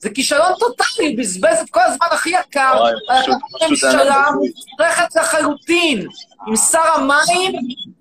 [0.00, 2.84] זה כישלון טוטאלי, בזבז את כל הזמן הכי יקר,
[3.70, 4.24] ממשלה
[4.70, 6.06] מופרכת לחלוטין,
[6.46, 7.52] עם שר המים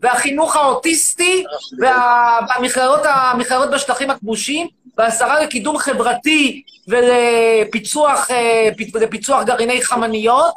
[0.02, 1.44] והחינוך האוטיסטי
[1.82, 8.70] וה- והמכללות המכללות בשטחים הכבושים, והשרה לקידום חברתי ולפיצוח אה,
[9.02, 10.54] לפיצוח גרעיני חמניות,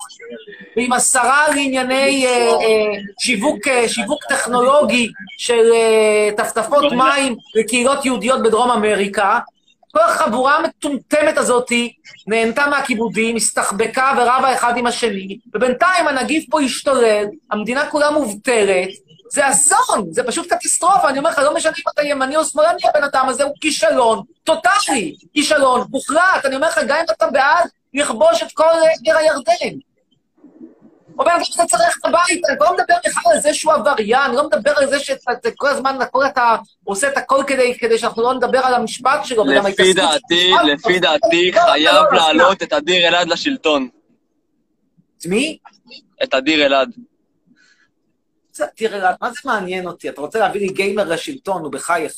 [0.76, 5.72] ועם השרה לענייני אה, אה, שיווק, שיווק טכנולוגי של
[6.36, 9.38] טפטפות מים לקהילות יהודיות בדרום אמריקה.
[9.92, 11.92] כל החבורה המטומטמת הזאתי
[12.26, 18.88] נהנתה מהכיבודים, הסתחבקה ורבה אחד עם השני, ובינתיים הנגיף פה השתולל, המדינה כולה מובטלת,
[19.32, 22.82] זה אסון, זה פשוט קטסטרופה, אני אומר לך, לא משנה אם אתה ימני או שמאלני,
[22.88, 27.68] הבן אדם הזה הוא כישלון טוטאלי, כישלון מוחלט, אני אומר לך, גם אם אתה בעד
[27.94, 28.64] לכבוש את כל
[29.04, 29.78] עיר הירדן.
[31.18, 34.22] או בן אדם שאתה צריך ללכת הביתה, אני לא מדבר בכלל על זה שהוא עבריין,
[34.22, 37.78] אני לא מדבר על זה שאתה אתה כל הזמן, הכל אתה עושה את הכל כדי,
[37.78, 39.44] כדי שאנחנו לא נדבר על המשפט שלו.
[39.44, 40.52] לפי דעתי.
[40.64, 43.88] לפי דעתי, לא, לא, חייב לא, לא, להעלות את אדיר אלעד לשלטון.
[45.18, 45.58] את מי?
[46.22, 46.90] את אדיר אלעד.
[48.76, 50.08] תראה, מה זה מעניין אותי?
[50.08, 52.12] אתה רוצה להביא לי גיימר לשלטון, נו, בחייך.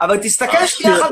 [0.00, 1.10] אבל תסתכל שנייה אחת.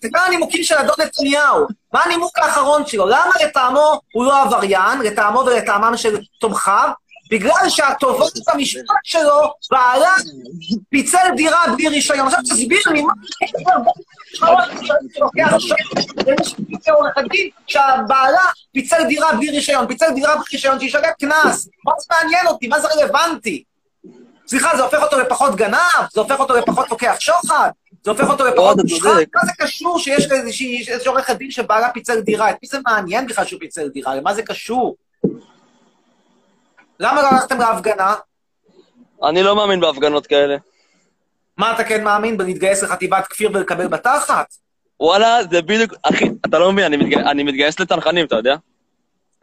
[0.00, 1.66] תסתכל על הנימוקים של אדון נתניהו.
[1.92, 3.06] מה הנימוק האחרון שלו?
[3.06, 6.90] למה לטעמו הוא לא עבריין, לטעמו ולטעמם של תומכיו?
[7.30, 10.10] בגלל שהטובות במשפט שלו, בעלה
[10.90, 12.26] פיצל דירה בלי רישיון.
[12.26, 13.12] עכשיו תסביר לי, מה...
[17.66, 21.68] שהבעלה פיצל דירה בלי רישיון, פיצל דירה בלי רישיון, שישלם קנס.
[21.84, 22.68] מה זה מעניין אותי?
[22.68, 23.64] מה זה רלוונטי?
[24.48, 25.76] סליחה, זה הופך אותו לפחות גנב?
[26.12, 27.70] זה הופך אותו לפחות לוקח שוחד?
[28.04, 29.02] זה הופך אותו לפחות מושחת?
[29.08, 29.26] צודק.
[29.34, 32.50] מה זה קשור שיש איזושהי איזשהו עורך הדין שבעלה פיצל דירה?
[32.50, 34.14] את מי זה מעניין בכלל שהוא פיצל דירה?
[34.14, 34.96] למה זה קשור?
[37.00, 38.14] למה לא הלכתם להפגנה?
[39.28, 40.56] אני לא מאמין בהפגנות כאלה.
[41.56, 42.36] מה אתה כן מאמין?
[42.36, 44.46] בלהתגייס לחטיבת כפיר ולקבל בתחת?
[45.00, 45.92] וואלה, זה בדיוק...
[46.02, 48.54] אחי, אתה לא מבין, אני מתגי- אני מתגייס לצנחנים, אתה יודע?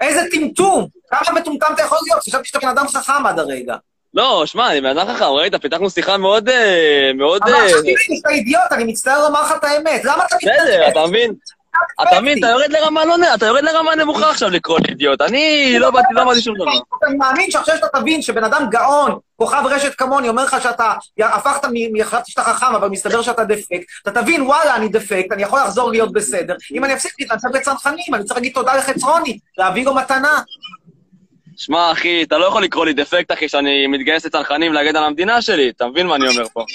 [0.01, 0.87] איזה טמטום!
[1.09, 2.23] כמה מטומטם אתה יכול להיות?
[2.23, 3.75] חשבתי שאתה בן אדם חכם עד הרגע.
[4.15, 5.55] לא, שמע, אני בן אדם חכם, ראית?
[5.55, 6.49] פיתחנו שיחה מאוד...
[6.49, 7.41] אה, מאוד...
[7.43, 10.01] אבל אה, עכשיו תראי, אתה אידיוט, אני מצטער לומר לך את האמת.
[10.05, 11.33] למה אתה בסדר, אתה מבין?
[12.01, 13.21] אתה מבין, אתה יורד לרמה לא נ...
[13.35, 15.21] אתה יורד לרמה נמוכה עכשיו לקרוא לי אידיוט.
[15.21, 16.71] אני לא באתי, לא אמרתי שום דבר.
[17.07, 21.65] אני מאמין שעכשיו שאתה תבין שבן אדם גאון, כוכב רשת כמוני, אומר לך שאתה הפכת,
[21.73, 25.59] מ- חשבתי שאתה חכם, אבל מסתבר שאתה דפקט, אתה תבין, וואלה, אני דפקט, אני יכול
[25.59, 26.55] לחזור להיות בסדר.
[26.73, 30.41] אם אני אפסיק להתנצל בצנחנים, אני צריך להגיד תודה לחצרוני, להביא לו מתנה.
[31.57, 35.41] שמע, אחי, אתה לא יכול לקרוא לי דפקט, אחי, שאני מתגייס לצנחנים להגן על המדינה
[35.41, 35.69] שלי.
[35.69, 36.65] אתה מבין מה אני אומר פה?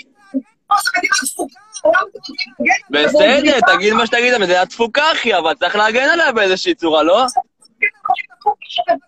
[2.90, 7.24] בסדר, תגיד מה שתגיד, המדינה דפוקה, אחי, אבל צריך להגן עליה באיזושהי צורה, לא?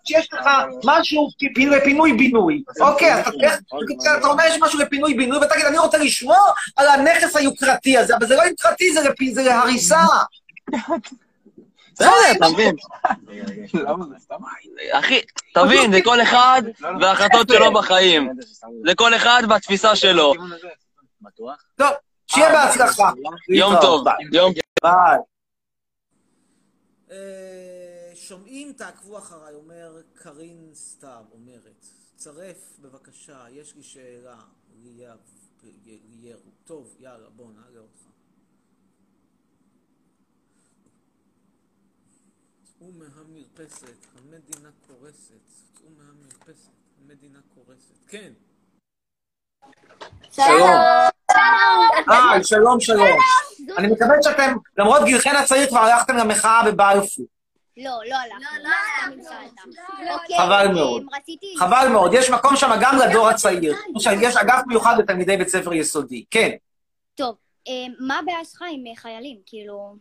[0.05, 0.47] שיש לך
[0.83, 2.63] משהו פי- לפינוי-בינוי.
[2.79, 8.25] אוקיי, אתה אומר יש משהו לפינוי-בינוי, ותגיד, אני רוצה לשמור על הנכס היוקרתי הזה, אבל
[8.25, 8.93] זה לא יוקרתי,
[9.33, 9.97] זה להריסה.
[11.93, 12.75] בסדר, אתה מבין?
[14.91, 15.21] אחי,
[15.53, 16.61] תבין, זה כל אחד
[17.01, 18.29] וההחלטות שלו בחיים.
[18.85, 20.33] זה כל אחד והתפיסה שלו.
[21.75, 21.91] טוב,
[22.27, 23.11] שיהיה בהצלחה.
[23.49, 24.05] יום טוב.
[24.31, 24.53] יום
[24.83, 25.17] ביי.
[28.15, 34.37] שומעים, תעקבו אחריי, אומר קרין סתיו, אומרת, צרף בבקשה, יש לי שאלה,
[34.83, 35.17] ליאב,
[36.09, 36.51] ליארו.
[36.63, 38.12] טוב, יאללה, בוא נעלה אותך.
[42.83, 45.33] צאו מהמרפסת, המדינה קורסת.
[45.73, 46.69] צאו מהמרפסת,
[47.01, 47.93] המדינה קורסת.
[48.07, 48.31] כן.
[50.31, 50.69] שלום.
[52.09, 53.07] אה, שלום, שלום.
[53.77, 57.25] אני מקווה שאתם, למרות גילכן הצעיר, כבר הלכתם למחאה בבלפור.
[57.77, 59.23] לא, לא הלכנו.
[59.23, 60.11] סתם התחלת.
[60.13, 61.03] אוקיי, חבל מאוד.
[61.59, 63.75] חבל מאוד, יש מקום שם גם לדור הצעיר.
[64.21, 66.25] יש אגף מיוחד לתלמידי בית ספר יסודי.
[66.31, 66.49] כן.
[67.15, 67.35] טוב,
[67.67, 69.37] אה, מה הבעיה שלך עם אה, חיילים?
[69.45, 69.95] כאילו...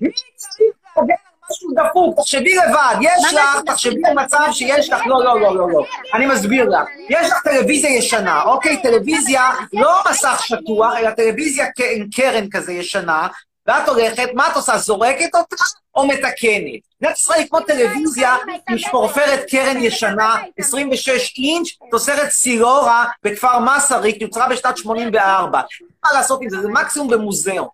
[0.00, 2.16] מי צריך להגן על משהו דפוק?
[2.20, 4.06] תחשבי לבד, יש לך, תחשבי דפוק?
[4.06, 5.84] על מצב שיש לך, לא, לא, לא, לא, לא.
[6.14, 6.88] אני מסביר לך.
[7.08, 8.82] יש לך טלוויזיה ישנה, אוקיי?
[8.82, 11.66] טלוויזיה, לא מסך שטוח, אלא טלוויזיה
[12.14, 13.28] קרן כזה ישנה,
[13.66, 14.78] ואת הולכת, מה את עושה?
[14.78, 15.56] זורקת אותה
[15.94, 16.80] או מתקנת?
[17.00, 18.36] מדינת ישראל היא כמו טלוויזיה
[18.68, 25.60] עם שפורפרת קרן ישנה, 26 אינץ', תוצרת סילורה בכפר מסריק, יוצרה בשנת 84.
[26.04, 26.60] מה לעשות עם זה?
[26.60, 27.68] זה מקסימום במוזיאון.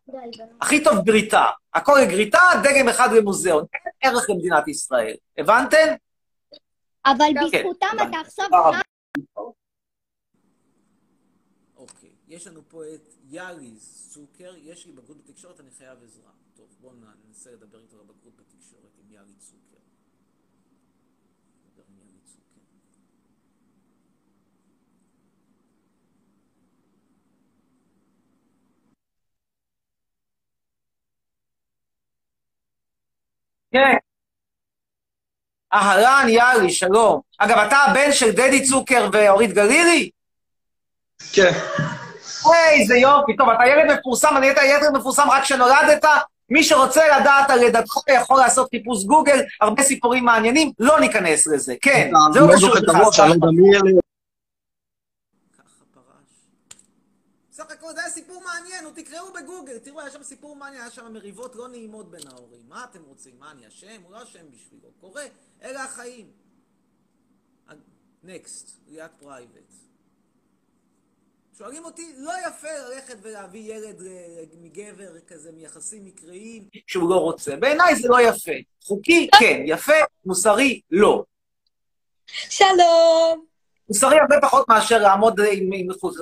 [0.61, 1.45] הכי טוב גריטה.
[1.75, 3.65] הכל לגריטה, דגם אחד למוזיאון.
[3.75, 5.15] אין ערך למדינת ישראל.
[5.39, 5.87] הבנתם?
[7.07, 7.65] אבל כן.
[7.65, 8.47] בזכותם אתה עכשיו...
[11.77, 12.11] אוקיי.
[12.29, 16.31] יש לנו פה את יאליז צוקר, יש לי בגרות בתקשורת, אני חייב עזרה.
[16.57, 16.93] טוב, בואו
[17.29, 19.79] ננסה לדבר איתו על בגרות בתקשורת, עם יאלי צוקר.
[21.67, 22.61] נדבר עם יאלי צוקר.
[33.73, 33.99] כן.
[35.73, 37.21] אהלן, יאלי, שלום.
[37.39, 40.11] אגב, אתה הבן של דדי צוקר ואורית גלילי?
[41.33, 41.53] כן.
[42.47, 46.05] איזה יופי, טוב, אתה ילד מפורסם, אני הייתי ילד מפורסם רק כשנולדת.
[46.51, 51.75] מי שרוצה לדעת על לידתך יכול לעשות חיפוש גוגל, הרבה סיפורים מעניינים, לא ניכנס לזה.
[51.81, 54.01] כן, זה לא קשור אני לא.
[55.59, 56.05] ככה פרש.
[57.51, 60.91] בסך הכל זה היה סיפור מעניין, נו תקראו בגוגל, תראו, היה שם סיפור מעניין, היה
[60.91, 62.63] שם מריבות לא נעימות בין ההורים.
[62.69, 63.33] מה אתם רוצים?
[63.41, 64.01] מה, אני אשם?
[64.05, 64.89] הוא לא אשם בשבילו.
[65.01, 65.25] קורה,
[65.63, 66.27] אלה החיים.
[68.23, 69.88] Next, ליאת פרייבט.
[71.59, 77.57] שואלים אותי, לא יפה ללכת ולהביא ילד אה, מגבר כזה, מיחסים מקריים, שהוא לא רוצה.
[77.57, 78.53] בעיניי זה לא יפה.
[78.85, 79.63] חוקי, כן.
[79.67, 79.93] יפה,
[80.25, 81.25] מוסרי, לא.
[82.27, 83.45] שלום.
[83.89, 85.41] מוסרי הרבה פחות מאשר לעמוד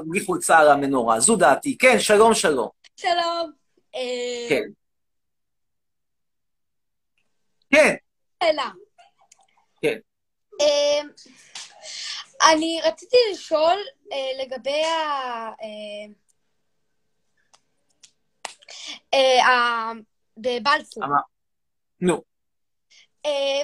[0.06, 1.20] בלי חולצה על המנורה.
[1.20, 1.78] זו דעתי.
[1.78, 2.68] כן, שלום, שלום.
[2.96, 3.52] שלום.
[3.94, 4.62] אה, כן.
[7.70, 7.94] כן.
[8.42, 8.70] שאלה.
[9.80, 9.98] כן.
[12.42, 13.78] אני רציתי לשאול
[14.12, 14.90] אה, לגבי ה...
[15.62, 16.06] אה,
[19.14, 19.92] אה, ה-
[20.36, 21.04] בבלפור.
[21.04, 21.16] אמר-
[22.00, 22.22] נו.
[23.26, 23.62] אה,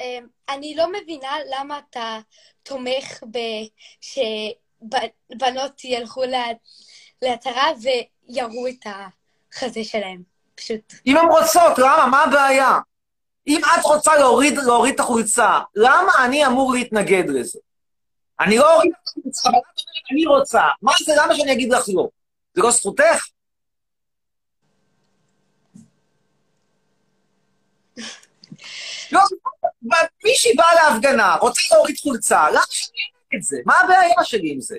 [0.00, 2.18] אה, אני לא מבינה למה אתה
[2.62, 3.20] תומך
[4.00, 6.46] שבנות ילכו לה-
[7.22, 10.22] להתרה ויראו את החזה שלהם.
[10.54, 10.92] פשוט.
[11.06, 12.06] אם הן רוצות, למה?
[12.10, 12.78] מה הבעיה?
[13.46, 17.58] אם את רוצה להוריד, להוריד את החולצה, למה אני אמור להתנגד לזה?
[18.40, 20.62] אני לא אוריד את החולצה, אבל את אומרת, אני רוצה.
[20.82, 22.08] מה זה, למה שאני אגיד לך לא?
[22.54, 23.26] זה לא זכותך?
[29.12, 29.20] לא,
[30.24, 33.56] מישהי באה להפגנה, רוצה להוריד חולצה, למה שאני אגיד את זה?
[33.66, 34.78] מה הבעיה שלי עם זה?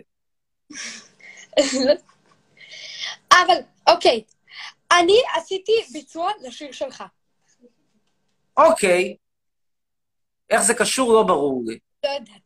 [3.32, 4.24] אבל, אוקיי.
[4.92, 7.04] אני עשיתי ביצוע לשיר שלך.
[8.58, 9.16] אוקיי.
[10.50, 11.14] איך זה קשור?
[11.14, 11.80] לא ברור לי.
[12.06, 12.42] לא יודעת.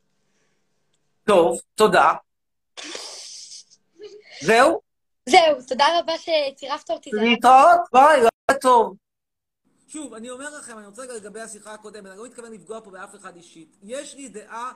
[1.27, 2.13] טוב, תודה.
[4.41, 4.81] זהו?
[5.29, 7.09] זהו, תודה רבה שצירפת אותי.
[7.13, 8.95] היה- להתראות, ביי, לילה טוב.
[9.87, 13.15] שוב, אני אומר לכם, אני רוצה לגבי השיחה הקודמת, אני לא מתכוון לפגוע פה באף
[13.15, 13.77] אחד אישית.
[13.83, 14.71] יש לי דעה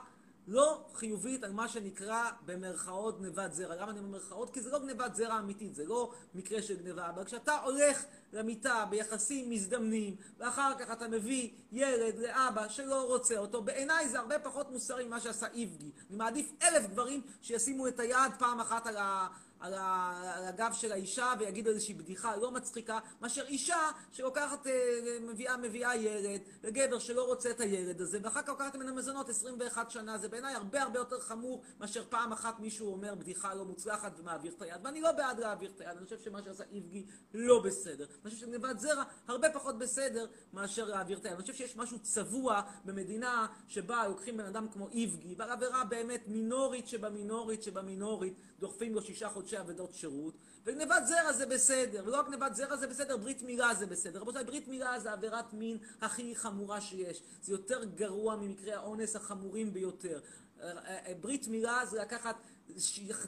[0.46, 3.74] לא חיובית על מה שנקרא במרכאות גנבת זרע.
[3.74, 4.50] למה אני אומר במרכאות?
[4.54, 7.08] כי זה לא גנבת זרע אמיתית, זה לא מקרה של גנבה.
[7.08, 8.04] אבל כשאתה הולך
[8.36, 14.38] למיטה ביחסים מזדמנים, ואחר כך אתה מביא ילד לאבא שלא רוצה אותו, בעיניי זה הרבה
[14.38, 15.90] פחות מוסרי ממה שעשה איבגי.
[16.10, 19.28] אני מעדיף אלף גברים שישימו את היד פעם אחת על ה...
[19.60, 24.72] על, ה, על הגב של האישה ויגידו איזושהי בדיחה לא מצחיקה, מאשר אישה שלוקחת, אה,
[25.20, 29.90] מביאה, מביאה ילד, לגבר שלא רוצה את הילד הזה, ואחר כך לוקחת ממנו מזונות 21
[29.90, 34.12] שנה, זה בעיניי הרבה הרבה יותר חמור מאשר פעם אחת מישהו אומר בדיחה לא מוצלחת
[34.18, 37.62] ומעביר את היד, ואני לא בעד להעביר את היד, אני חושב שמה שעשה איבגי לא
[37.62, 38.06] בסדר.
[38.26, 41.34] אני חושב שגנבת זרע הרבה פחות בסדר מאשר להעביר את היד.
[41.34, 46.28] אני חושב שיש משהו צבוע במדינה שבה לוקחים בן אדם כמו איבגי, ועל עבירה באמת
[46.28, 50.34] מינורית שבמינורית שבמינורית, דוחפים לו שישה חודשי עבודות שירות,
[50.64, 54.20] וגנבת זרע זה בסדר, ולא רק גנבת זרע זה בסדר, ברית מילה זה בסדר.
[54.20, 57.22] רבותיי, ברית מילה זה עבירת מין הכי חמורה שיש.
[57.42, 60.20] זה יותר גרוע ממקרי האונס החמורים ביותר.
[60.62, 62.36] אה, אה, ברית מילה זה לקחת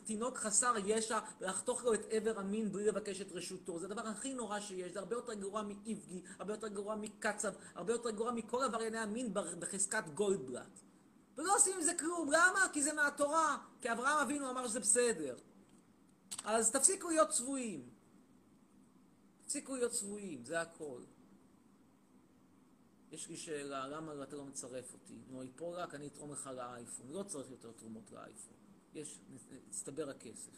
[0.05, 3.79] תינוק חסר ישע ולחתוך לו את איבר המין בלי לבקש את רשותו.
[3.79, 7.93] זה הדבר הכי נורא שיש, זה הרבה יותר גרוע מאיבגי, הרבה יותר גרוע מקצב, הרבה
[7.93, 10.81] יותר גרוע מכל עברייני המין בחזקת גולדבלט.
[11.38, 12.29] ולא עושים עם זה כלום.
[12.33, 12.69] למה?
[12.73, 13.59] כי זה מהתורה.
[13.81, 15.37] כי אברהם אבינו אמר שזה בסדר.
[16.45, 17.88] אז תפסיקו להיות צבועים.
[19.43, 21.01] תפסיקו להיות צבועים, זה הכל.
[23.11, 25.18] יש לי שאלה, למה אתה לא מצרף אותי?
[25.29, 27.11] נוי פולק, אני אתרום לך לאייפון.
[27.11, 28.55] לא צריך יותר תרומות לאייפון.
[28.94, 29.21] יש,
[29.68, 30.53] הצטבר הכסף.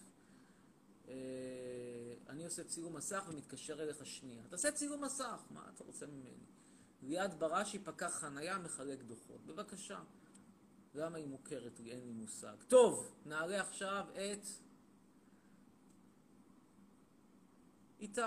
[1.08, 1.14] אה,
[2.28, 4.42] אני עושה צילום מסך ומתקשר אליך שנייה.
[4.48, 6.46] תעשה צילום מסך, מה אתה רוצה ממני?
[7.02, 9.46] ליעד בראשי, פקח חנייה, מחלק דוחות.
[9.46, 10.02] בבקשה.
[10.94, 11.92] למה היא מוכרת לי?
[11.92, 12.56] אין לי מושג.
[12.68, 14.46] טוב, נעלה עכשיו את
[18.00, 18.20] איתי.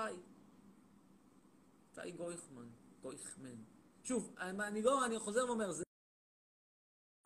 [1.97, 2.67] איתי גויכמן,
[3.01, 3.72] גויכמן.
[4.03, 5.83] שוב, אני לא, אני חוזר ואומר, זה...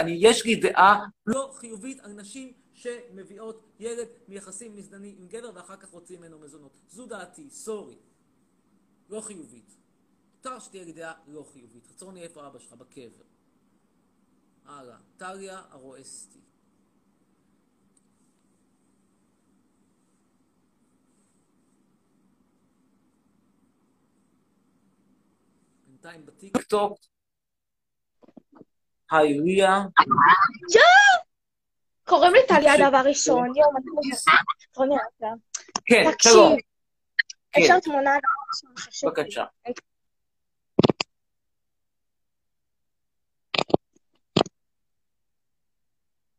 [0.01, 5.77] אני, יש לי דעה לא חיובית על נשים שמביאות ילד מיחסים מזדני עם גבר ואחר
[5.77, 6.77] כך רוצים ממנו מזונות.
[6.87, 7.97] זו דעתי, סורי.
[9.09, 9.77] לא חיובית.
[10.47, 11.87] מותר שתהיה לי דעה לא חיובית.
[11.87, 12.73] חצרוני, איפה אבא שלך?
[12.73, 13.23] בקבר.
[14.65, 14.97] הלאה.
[15.17, 16.39] טליה הרואסטי.
[26.01, 26.99] בינתיים בטיקטוק.
[29.11, 29.81] היי ליה.
[32.03, 33.73] קוראים לי טליה דבר ראשון, יום,
[34.75, 35.33] בוא נראה אותה.
[35.85, 36.55] כן, שלום.
[37.51, 37.61] כן.
[37.61, 38.11] אפשר תמונה
[38.49, 39.23] ראשון, חשוב לי.
[39.23, 39.45] בבקשה.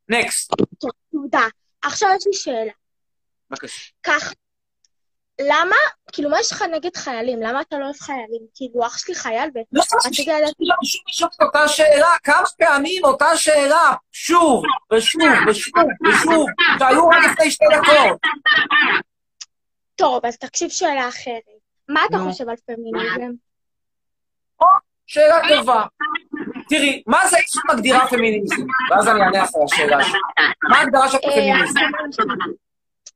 [0.09, 0.53] נקסט.
[1.11, 1.47] תודה.
[1.83, 2.73] עכשיו יש לי שאלה.
[3.51, 3.91] בבקשה.
[4.03, 4.33] כך,
[5.41, 5.77] למה,
[6.13, 7.43] כאילו, מה יש לך נגד חיילים?
[7.43, 8.43] למה אתה לא אוהב חיילים?
[8.55, 10.55] כאילו, אח שלי חייל לא, ורציתי לדעת...
[10.61, 15.75] לא, שוב לשאול את אותה שאלה, כמה פעמים אותה שאלה, שוב, ושוב, ושוב,
[16.09, 16.47] ושוב,
[16.79, 18.21] שהיו רק לפני שתי דקות.
[19.95, 21.43] טוב, אז תקשיב שאלה אחרת.
[21.89, 22.19] מה אתה.
[22.19, 23.33] חושב על פמיניזם?
[25.07, 25.85] שאלה טובה.
[26.69, 28.57] תראי, מה זה איך מגדירה פמיניזם?
[28.91, 30.19] ואז אני אענה אחרי השאלה שלי.
[30.71, 31.81] מה ההגדרה של אה, פמיניזם?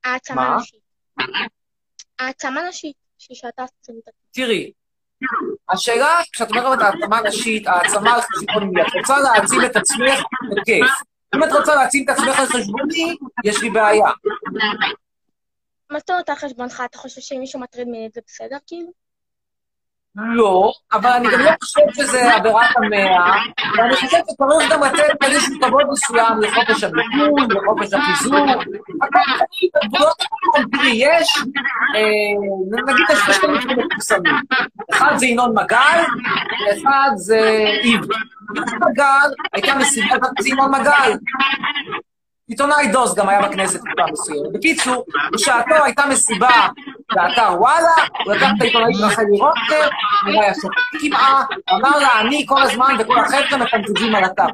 [0.03, 0.57] העצמה מה?
[0.57, 0.79] נשית.
[2.25, 4.71] העצמה נשית, שאתה עושה את תראי,
[5.69, 10.19] השאלה, כשאת אומרת העצמה נשית, העצמה על חשבון מי, את רוצה להעצים את עצמך,
[10.51, 10.85] בכיף.
[11.35, 14.11] אם את רוצה להעצים את עצמך על חשבוני, יש לי בעיה.
[15.89, 16.83] מה זאת אומרת על חשבונך?
[16.85, 19.02] אתה חושב שאם מישהו מטריד מינית זה בסדר, כאילו?
[20.15, 23.35] לא, אבל אני גם לא חושב שזה עבירת המאה,
[23.77, 28.45] ואני חושב שצריך גם לתת איזשהו כבוד מסוים לחופש הביטוי, לחופש החיזור.
[30.71, 31.37] תראי, יש,
[31.95, 34.35] אה, נגיד יש שני מקרים מפורסמים.
[34.91, 36.03] אחד זה ינון מגל,
[36.67, 37.39] ואחד זה
[37.83, 38.07] איבי.
[38.55, 41.17] ינון מגל, הייתה מסיבה, זה ינון מגל.
[42.47, 44.53] עיתונאי דוס גם היה בכנסת תקופה מסוימת.
[44.53, 46.67] בקיצור, בשעתו הייתה מסיבה
[47.15, 47.89] באתר וואלה,
[48.25, 49.89] הוא לקח את העיתונאית רחלי רוטנר,
[50.25, 50.67] נראה יפה
[51.01, 54.45] כמעה, אמר לה, אני כל הזמן וכל החבר'ה מקנטזים על אתר.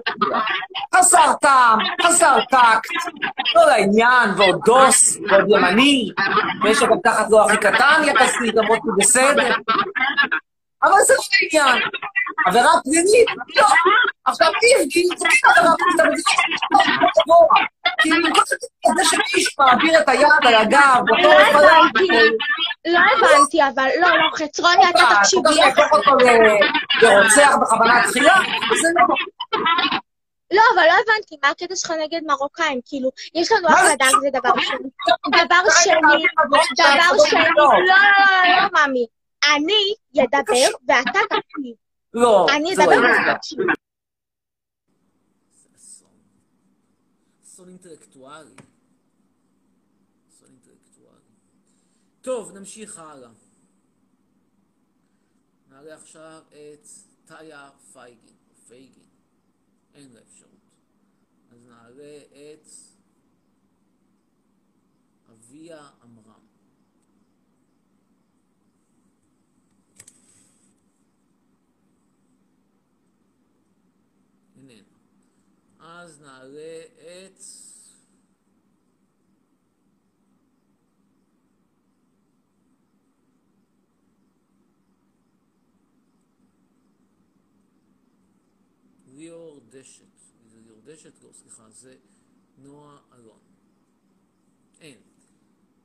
[0.96, 2.90] חסר טעם, חסר טקט,
[3.56, 6.10] לא לעניין, ועוד דוס, ועוד ימני,
[6.64, 9.56] ויש גם תחת לא הכי קטן יחסית, למרות שהוא בסדר.
[10.84, 11.82] אבל זה לא העניין.
[12.50, 13.28] עבירה פלילית?
[13.56, 13.64] לא.
[14.26, 15.22] עכשיו, זה כן עבירה פלילית,
[15.60, 17.58] אבל זה לא גבוה.
[18.02, 18.44] כי במקום
[18.98, 22.08] זה שמישהו מעביר את היד על הגב, לא הבנתי,
[22.88, 25.56] לא הבנתי, אבל לא, לא, חצרוני, אתה תקשיב אתה לי.
[25.56, 26.12] רוצה להפוך אותו
[27.02, 28.36] לרוצח בכוונה תחילה?
[28.82, 29.06] זה לא.
[30.54, 32.80] לא, אבל לא הבנתי, מה הקטע שלך נגד מרוקאים?
[32.86, 34.20] כאילו, יש לנו אחלה דג?
[34.22, 34.90] זה דבר שני.
[35.46, 37.64] דבר אתה שני, אתה דבר אתה שני, לא.
[37.66, 39.06] לא, לא, לא, לא, ממי.
[39.56, 41.89] אני אדבר ואתה תקשיב.
[42.14, 43.28] לא, אני זה לא אדבר יהיה.
[43.28, 43.60] ואתה תקשיב.
[47.44, 48.56] אסון אינטלקטואלי.
[50.30, 51.20] אסון אינטלקטואלי.
[52.22, 53.30] טוב, נמשיך הלאה.
[55.70, 56.88] נעלה עכשיו את
[57.26, 59.10] טליה פייגין, או פייגין.
[59.94, 60.50] אין לה אפשרות.
[61.52, 62.68] אז נעלה את
[65.30, 66.29] אביה עמרם.
[75.80, 77.40] אז נעלה את...
[89.08, 90.04] ליאור דשת.
[90.54, 91.22] ליאור דשת?
[91.22, 91.98] לא, סליחה, זה
[92.58, 93.40] נועה אלון.
[94.80, 95.02] אין.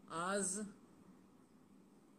[0.09, 0.63] אז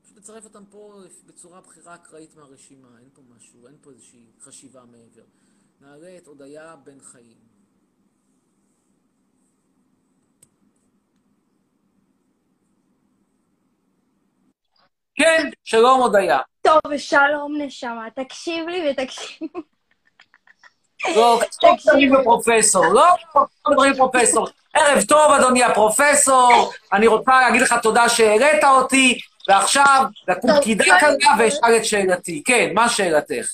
[0.01, 4.85] פשוט לצרף אותם פה בצורה בחירה אקראית מהרשימה, אין פה משהו, אין פה איזושהי חשיבה
[4.85, 5.25] מעבר.
[5.81, 7.37] נעלה את הודיה בן חיים.
[15.15, 16.39] כן, שלום הודיה.
[16.61, 19.47] טוב, שלום נשמה, תקשיב לי ותקשיב.
[21.15, 23.05] לא, לא מדברים בפרופסור, לא
[23.67, 24.47] מדברים בפרופסור.
[24.73, 29.19] ערב טוב, אדוני הפרופסור, אני רוצה להגיד לך תודה שהעלית אותי,
[29.49, 29.85] ועכשיו
[30.27, 31.05] לקום פקידה כל-
[31.39, 32.43] ואשאל את שאלתי.
[32.45, 33.45] כן, מה שאלתך?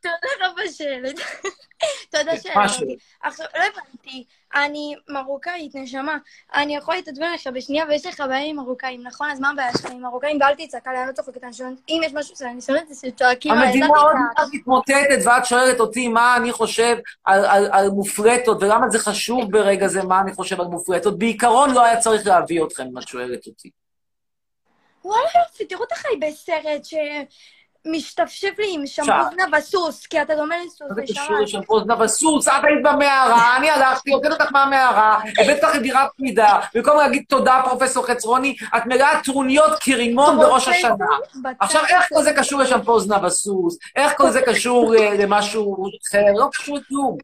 [0.00, 1.20] תודה רבה שהעלית.
[2.12, 2.32] תודה?
[2.32, 2.96] אותי.
[3.22, 4.24] עכשיו, לא הבנתי,
[4.54, 6.18] אני מרוקאית, נשמה.
[6.54, 9.30] אני יכול להתעצבן לך בשנייה, ויש לך בעיה עם מרוקאים, נכון?
[9.30, 10.38] אז מה הבעיה שלך עם מרוקאים?
[10.40, 13.52] ואל תצעק עליי, אני לא צוחקת, אני שואלת, אם יש משהו שאני שואלת, זה שצועקים
[13.52, 14.14] עליי, אז המדינה עוד.
[14.36, 20.02] מעט מתמוטטת, ואת שואלת אותי מה אני חושב על, מופרטות, ולמה זה חשוב ברגע זה
[20.02, 21.18] מה אני חושב על מופרטות.
[21.18, 23.70] בעיקרון לא היה צריך להביא אתכם אם את שואלת אותי.
[25.04, 26.84] וואלה יופי, תראו אותך היא בסרט
[27.86, 28.86] שמשתפשף לי עם.
[28.86, 31.02] שמפוזנה בסוס, כי אתה דומה לסוס, מה זה.
[31.02, 32.48] קשור לשמפו זנב הסוס?
[32.48, 37.60] את היית במערה, אני הלכתי, הוצאת אותך מהמערה, הבאת אותך לדירת פרידה, במקום להגיד תודה,
[37.64, 40.94] פרופסור חצרוני, את מלאה טרוניות כרימון בראש השנה.
[41.60, 43.78] עכשיו, איך כל זה קשור לשמפו זנב הסוס?
[43.96, 46.24] איך כל זה קשור אה, למשהו אחר?
[46.36, 47.16] לא קשור לכלום.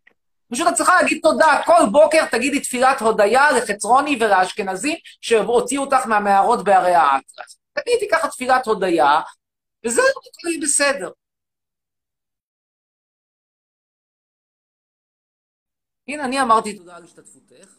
[0.52, 1.60] פשוט את צריכה להגיד תודה.
[1.64, 7.58] כל בוקר תגידי תפילת הודיה לחצרוני ולאשכנזים שהוציאו אותך מהמערות בערי האטלס.
[7.72, 9.20] תגידי ככה תפילת הודיה,
[9.86, 11.12] וזהו, לא הכל יהיה בסדר.
[16.08, 17.78] הנה, אני אמרתי תודה על השתתפותך,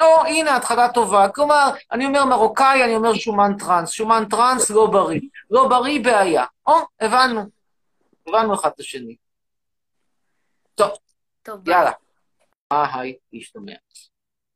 [0.00, 1.28] לא, הנה, התחלה טובה.
[1.28, 3.90] כלומר, אני אומר מרוקאי, אני אומר שומן טראנס.
[3.90, 5.20] שומן טראנס לא בריא.
[5.50, 6.44] לא בריא, בעיה.
[6.66, 7.40] או, הבנו.
[8.26, 9.16] הבנו אחד את השני.
[10.74, 10.90] טוב,
[11.42, 11.92] טוב, יאללה.
[12.70, 13.72] היי, להשתמע.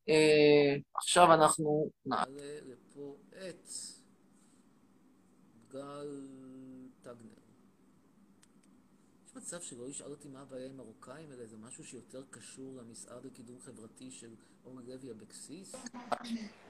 [0.08, 3.68] אה, עכשיו אנחנו נעלה לפה את
[5.68, 6.28] גל
[7.02, 7.42] טגנר.
[9.26, 13.24] יש מצב שלא ישאל אותי מה הבעיה עם מרוקאים, אלא זה משהו שיותר קשור למשרד
[13.24, 14.34] לקידום חברתי של
[14.64, 15.74] אורלי לוי אבקסיס?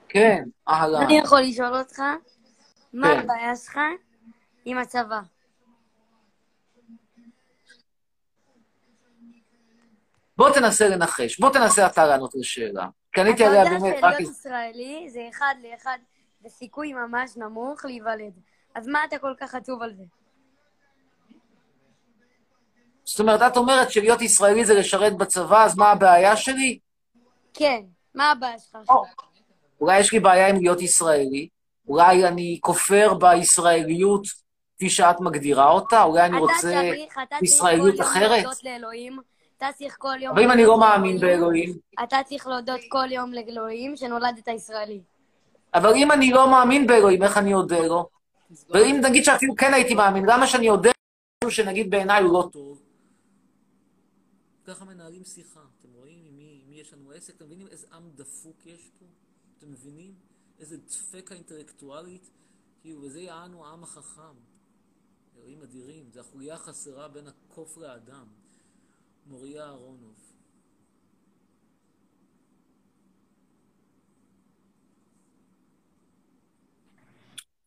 [0.09, 1.01] כן, אהלן.
[1.05, 1.99] אני יכול לשאול אותך?
[2.93, 3.19] מה כן.
[3.19, 3.79] הבעיה שלך
[4.65, 5.21] עם הצבא?
[10.37, 12.87] בוא תנסה לנחש, בוא תנסה אתה לענות לשאלה.
[13.11, 14.13] אתה עליה יודע באמת רק...
[14.13, 15.97] שלהיות ישראלי זה אחד לאחד
[16.41, 18.33] בסיכוי ממש נמוך להיוולד.
[18.75, 20.03] אז מה אתה כל כך עצוב על זה?
[23.05, 26.79] זאת אומרת, את אומרת שלהיות ישראלי זה לשרת בצבא, אז מה הבעיה שלי?
[27.53, 27.81] כן,
[28.15, 28.95] מה הבעיה שלך עכשיו?
[29.81, 31.47] אולי יש לי בעיה עם להיות ישראלי,
[31.87, 34.27] אולי אני כופר בישראליות
[34.75, 38.43] כפי שאת מגדירה אותה, אולי אני אתה רוצה צריך, אתה צריך ישראליות כל יום אחרת.
[38.43, 39.32] להודות לאלוהים.
[39.63, 40.33] אתה צריך כל יום...
[40.33, 45.01] אבל אם אני לא מאמין באלוהים, אתה צריך להודות כל יום לאלוהים שנולדת ישראלי.
[45.73, 48.09] אבל אם אני לא מאמין באלוהים, איך אני אודה לו?
[48.69, 50.91] ואם נגיד שאפילו כן הייתי מאמין, למה שאני אודה
[51.43, 52.81] משהו שנגיד בעיניי הוא לא טוב?
[54.65, 57.35] ככה מנהלים שיחה, אתם רואים עם מי, עם מי יש לנו עסק?
[57.35, 59.05] אתם מבינים איזה עם דפוק יש פה?
[59.57, 60.13] אתם מבינים?
[60.59, 62.29] איזה דפקה אינטלקטואלית?
[62.81, 64.35] כאילו, וזה יענו העם החכם.
[65.37, 68.42] אלוהים אדירים, זה החוליה החסרה בין הקוף לאדם.
[69.25, 70.13] מוריה אהרונוב.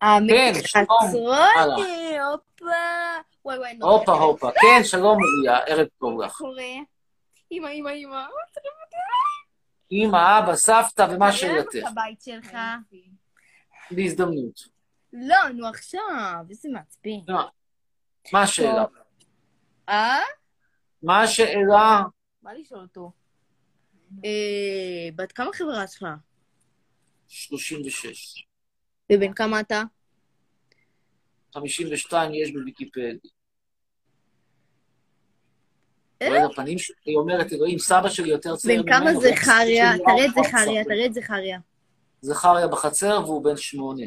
[0.00, 0.86] כן, שלום.
[0.88, 1.18] הופה.
[3.44, 3.92] וואי וואי, נורא.
[3.92, 6.32] הופה הופה, כן, שלום מוריה, ערב טוב לך.
[6.32, 6.62] קורה?
[7.52, 8.26] אמא, אמא, אמא.
[9.92, 11.30] אמא, אבא, סבתא ומה.
[11.30, 12.56] את הבית שלך.
[13.90, 14.76] בהזדמנות.
[15.12, 17.18] לא, נו עכשיו, איזה מעצבן.
[17.28, 17.40] לא.
[18.32, 18.84] מה השאלה?
[19.88, 20.18] אה?
[21.06, 22.02] מה השאלה?
[22.42, 23.10] מה לשאול אותו?
[24.24, 26.06] אה, בת כמה חברה שלך?
[27.28, 28.46] 36.
[29.12, 29.82] ובן כמה אתה?
[31.54, 33.30] 52 יש בוויקיפדיה.
[36.22, 36.28] אה?
[36.28, 39.92] רואה לפנים שלי, היא אומרת, אלוהים, סבא שלי יותר צעיר בן כמה ממנו, זכריה?
[39.98, 40.84] תראה את זכריה.
[40.84, 41.58] תראה את זכריה.
[42.20, 44.06] זכריה בחצר והוא בן שמונה.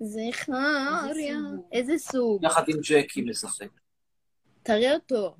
[0.00, 1.38] זכריה.
[1.72, 2.44] איזה סוג?
[2.44, 3.68] יחד עם ג'קי משחק.
[4.62, 5.36] תראה אותו.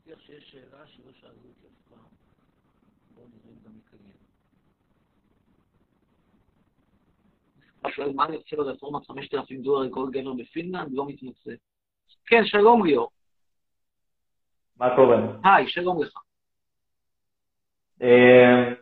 [0.09, 1.99] שמבטיח שיש שאלה שלא שאלו אותי אף פעם.
[3.11, 4.01] בואו נראה אם גם יקיים.
[7.81, 10.87] הוא שואל, מה אני עושה ברפורמת 5,000 דולר לכל גבר בפינלנד?
[10.91, 11.51] לא מתמצא.
[12.25, 13.09] כן, שלום ליאור.
[14.77, 15.17] מה קורה?
[15.43, 16.13] היי, שלום לך.
[18.01, 18.73] אה,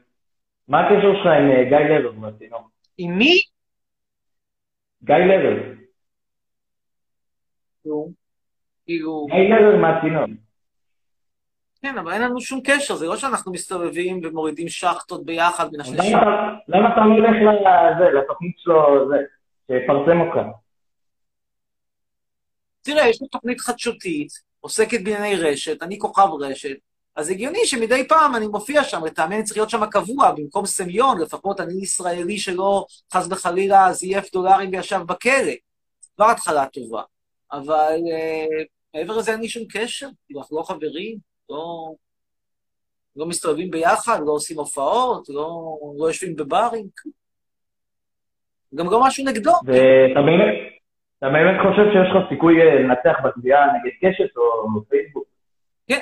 [0.67, 2.69] מה הקשר שלך עם אה, גיא לבר מהצינור?
[2.97, 3.41] עם מי?
[5.03, 5.73] גיא לבר.
[7.85, 8.11] נו,
[8.85, 9.27] כאילו...
[9.29, 10.46] גיא לבר מהצינור.
[11.81, 16.11] כן, אבל אין לנו שום קשר, זה לא שאנחנו מסתובבים ומורידים שחטות ביחד אז השני
[16.67, 19.15] למה אתה- הולך לזה, לתוכנית שלו, זה,
[19.67, 20.47] שיפרסם אותך?
[22.81, 24.27] תראה, יש לי תוכנית חדשותית,
[24.59, 26.75] עוסקת בענייני רשת, אני כוכב רשת,
[27.15, 31.21] אז הגיוני שמדי פעם אני מופיע שם, לטעמי אני צריך להיות שם קבוע, במקום סמיון,
[31.21, 35.51] לפחות אני ישראלי שלא חס וחלילה זייף דולרים וישב בכלא.
[36.15, 37.01] כבר התחלה טובה.
[37.51, 38.63] אבל אה,
[38.93, 41.17] מעבר לזה אין לי שום קשר, כאילו, אנחנו לא חברים,
[41.49, 41.93] לא,
[43.15, 46.85] לא מסתובבים ביחד, לא עושים הופעות, לא, לא יושבים בברים.
[48.75, 49.51] גם לא משהו נגדו.
[49.65, 50.53] ואתה באמת,
[51.17, 55.25] אתה באמת חושב שיש לך סיכוי אה, לנצח בתביעה נגד קשת או פייסבוק?
[55.87, 55.99] כן.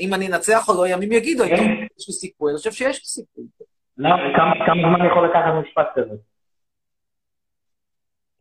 [0.00, 1.54] אם אני אנצח או לא, ימים יגידו, כן.
[1.54, 3.44] אם יש לי סיכוי, אני חושב שיש לי סיכוי.
[3.98, 6.14] למה, כמה, כמה זמן יכול לקחת משפט כזה?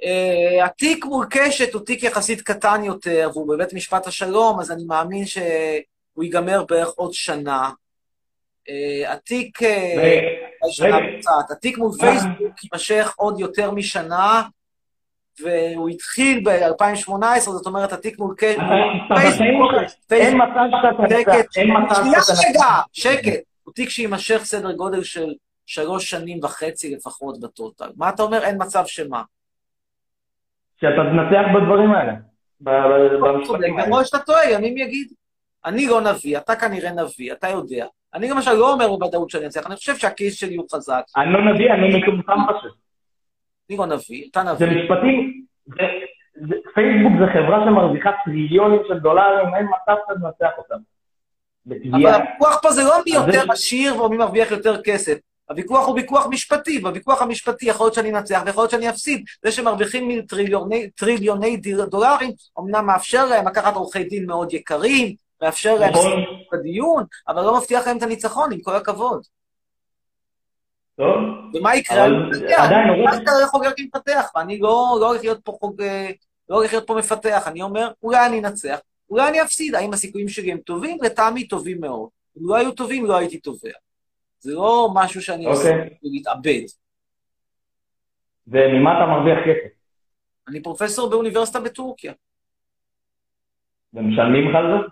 [0.03, 4.83] Uh, התיק מול קשת הוא תיק יחסית קטן יותר, והוא בבית משפט השלום, אז אני
[4.83, 7.69] מאמין שהוא ייגמר בערך עוד שנה.
[8.69, 9.63] Uh, התיק...
[9.63, 11.05] אה, רגע, שנה רגע.
[11.17, 11.51] וקצת.
[11.51, 14.43] התיק מול פייסבוק יימשך עוד יותר משנה,
[15.39, 18.59] והוא התחיל ב-2018, זאת אומרת, התיק מול בחיים
[20.11, 22.83] אין מצב שאתה תנצח, אין מצב שנייה שאתה רגע, תנצח.
[22.91, 23.39] שקט.
[23.63, 25.33] הוא תיק שיימשך סדר גודל של
[25.65, 27.89] שלוש שנים וחצי לפחות בטוטל.
[27.95, 28.43] מה אתה אומר?
[28.43, 29.23] אין מצב שמה.
[30.81, 32.13] שאתה תנצח בדברים האלה.
[32.59, 33.87] במשפטים האלה.
[33.87, 35.07] יכול שאתה טועה, ימים יגיד.
[35.65, 37.85] אני לא נביא, אתה כנראה נביא, אתה יודע.
[38.13, 41.01] אני למשל לא אומר בוודאות שאני אנצח, אני חושב שהכיס שלי הוא חזק.
[41.17, 42.73] אני לא נביא, אני מטומטם פשוט.
[43.69, 44.67] אני לא נביא, אתה נביא.
[44.83, 45.75] משפטים, זה-
[46.47, 50.75] זה- פייסבוק זה חברה שמרוויחה טריליונים של דולרים, אין מצב שאתה תנצח אותם.
[51.91, 52.05] אבל.
[52.13, 55.17] הוויכוח פה זה לא מי יותר עשיר או מי מרוויח יותר כסף.
[55.49, 59.23] הוויכוח הוא ויכוח משפטי, בוויכוח המשפטי יכול להיות שאני אנצח ויכול להיות שאני אפסיד.
[59.43, 61.57] זה שמרוויחים טריליוני, טריליוני
[61.89, 66.23] דולרים, אמנם מאפשר להם לקחת עורכי דין מאוד יקרים, מאפשר להם נכון.
[66.53, 69.21] בדיון, אבל לא מבטיח להם את הניצחון, עם כל הכבוד.
[70.97, 71.07] טוב.
[71.53, 72.05] ומה יקרה?
[72.57, 75.81] עדיין, אני חוגג עם מפתח, ואני לא לא הולך להיות פה חוג...
[75.81, 76.09] אה,
[76.49, 78.79] לא הולך להיות פה מפתח, אני אומר, אולי אני אנצח,
[79.09, 80.97] אולי אני אפסיד, האם הסיכויים שלי הם טובים?
[81.01, 82.09] לטעמי טובים מאוד.
[82.37, 83.71] אם לא היו טובים, לא הייתי תובע.
[84.41, 85.97] זה לא משהו שאני עושה אוקיי.
[86.03, 86.61] להתאבד.
[88.47, 89.75] וממה אתה מרוויח כסף?
[90.47, 92.13] אני פרופסור באוניברסיטה בטורקיה.
[93.93, 94.87] ומשלמים לך על זה?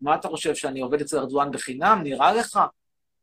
[0.00, 2.00] מה אתה חושב, שאני עובד אצל ארדואן בחינם?
[2.02, 2.60] נראה לך?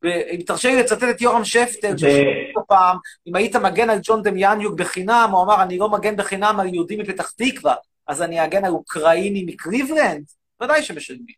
[0.05, 2.97] אם תרשה לי לצטט את יורם שפטל, ששאלתי אותו פעם,
[3.27, 6.99] אם היית מגן על ג'ון דמיאניוק בחינם, הוא אמר, אני לא מגן בחינם על יהודים
[6.99, 7.75] מפתח תקווה,
[8.07, 10.25] אז אני אגן על אוקראיני מקליבלנד?
[10.61, 11.35] ודאי שמשלמים.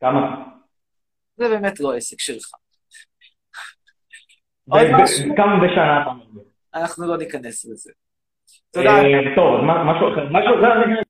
[0.00, 0.59] כמה?
[1.40, 2.50] זה באמת לא עסק שלך.
[4.68, 5.36] עוד משהו?
[5.36, 6.04] כמה בשנה?
[6.74, 7.92] אנחנו לא ניכנס לזה.
[8.70, 8.90] תודה.
[8.90, 10.26] אה, טוב, משהו אחר.
[10.30, 11.02] משהו אחר.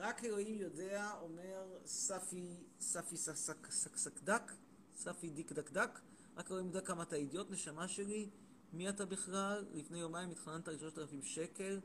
[0.00, 4.52] רק אלוהים יודע, אומר ספי, ספי סק סק סק דק,
[4.94, 6.00] ספי דיק דק דק,
[6.36, 8.30] רק אלוהים יודע כמה אתה אידיוט, נשמה שלי,
[8.72, 9.64] מי אתה בכלל?
[9.74, 11.80] לפני יומיים התחננת על 3,000 שקל,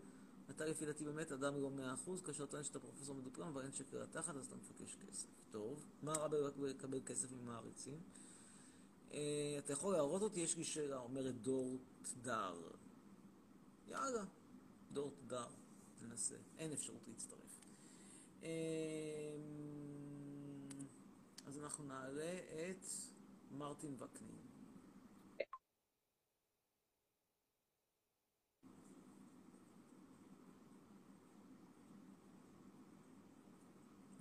[0.49, 3.97] אתה לפי דעתי באמת אדם לא מאה אחוז, כאשר טוען שאתה פרופסור מדופלם אין שקל
[3.97, 5.27] לתחת, אז אתה מבקש כסף.
[5.51, 6.27] טוב, מה רע
[6.57, 7.99] בלקבל כסף ממעריצים?
[9.11, 10.39] אה, אתה יכול להראות אותי?
[10.39, 12.55] יש לי שאלה, אומרת דור תדר.
[13.87, 14.23] יאללה,
[14.91, 15.47] דור תדר,
[16.01, 16.35] ננסה.
[16.57, 17.67] אין אפשרות להצטרף.
[18.43, 18.47] אמ,
[21.45, 22.39] אז אנחנו נעלה
[22.69, 22.85] את
[23.51, 24.44] מרטין וקנין.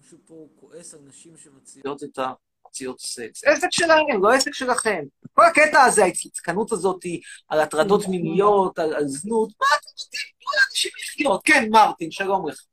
[0.04, 2.32] מישהו פה כועס על נשים שמציעות את ה...
[2.66, 3.44] מציעות סקס.
[3.44, 5.04] עסק שלהם, לא עסק שלכם.
[5.32, 7.04] כל הקטע הזה, ההצטקנות הזאת
[7.48, 10.20] על הטרדות מיניות, על, על זנות, מה אתם רוצים?
[10.38, 11.40] תנו לאנשים לחיות.
[11.44, 12.64] כן, מרטין, שלום לך.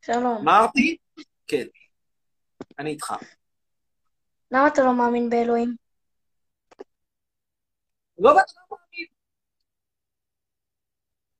[0.00, 0.44] שלום.
[0.44, 0.96] מרטין?
[1.46, 1.66] כן.
[2.78, 3.14] אני איתך.
[4.50, 5.76] למה אתה לא מאמין באלוהים?
[8.18, 8.87] לא לא מאמין.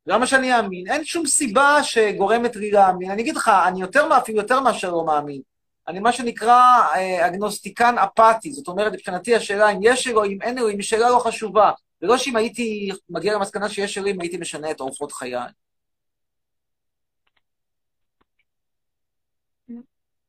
[0.09, 0.91] למה שאני אאמין?
[0.91, 3.11] אין שום סיבה שגורמת לי להאמין.
[3.11, 5.41] אני אגיד לך, אני יותר, אפילו יותר מאשר לא מאמין.
[5.89, 6.63] אני מה שנקרא
[6.95, 8.53] אה, אגנוסטיקן אפאתי.
[8.53, 11.71] זאת אומרת, מבחינתי השאלה אם יש אלוהים, אין אלוהים, היא שאלה לא חשובה.
[12.03, 15.35] ולא שאם הייתי מגיע למסקנה שיש אלוהים, הייתי משנה את אורחות חיי.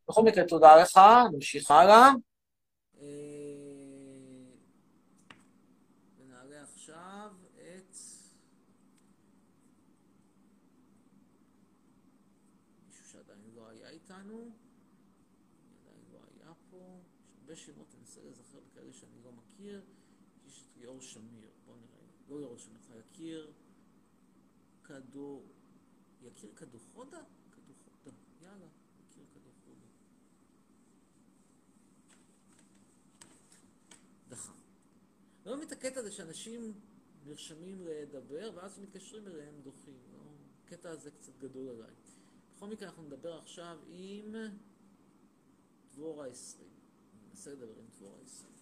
[0.09, 0.99] בכל מקרה, תודה לך,
[1.33, 2.09] נמשיך הלאה.
[3.01, 3.05] אה,
[6.17, 7.95] ונעלה עכשיו את...
[12.87, 14.51] מישהו שעדיין לא היה איתנו,
[15.87, 16.99] עדיין לא היה פה.
[17.49, 19.81] יש הרבה שמות, אני אנסה להיזכר בכאלה שאני לא מכיר.
[20.47, 22.07] יש את ליאור שמיר, בואו נראה.
[22.29, 23.51] לא ליאור שמיר, יקיר
[24.81, 25.41] קדו...
[26.21, 27.21] יקיר קדוחודה?
[27.49, 28.11] קדוחודה,
[28.41, 28.65] יאללה,
[28.99, 29.85] יקיר קדוחודה.
[34.29, 34.51] דחה.
[35.59, 36.73] מבין את הקטע הזה שאנשים
[37.25, 39.97] נרשמים לדבר, ואז מתקשרים אליהם דוחים.
[40.13, 40.19] לא?
[40.65, 41.93] הקטע הזה קצת גדול עליי.
[42.55, 44.35] בכל מקרה, אנחנו נדבר עכשיו עם
[45.91, 46.69] דבורה 20.
[47.29, 48.53] ננסה לדבר עם דבורה 20.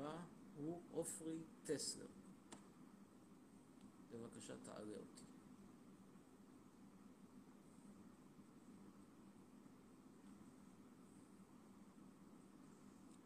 [0.00, 0.16] הבא
[0.62, 2.06] הוא עופרי טסלר.
[4.10, 5.24] בבקשה, תעלה אותי.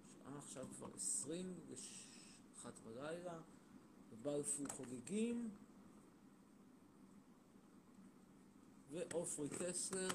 [0.06, 3.40] השעה עכשיו כבר 21 בלילה,
[4.12, 5.50] בבלפור חוגגים,
[8.90, 10.08] ועופרי טסלר,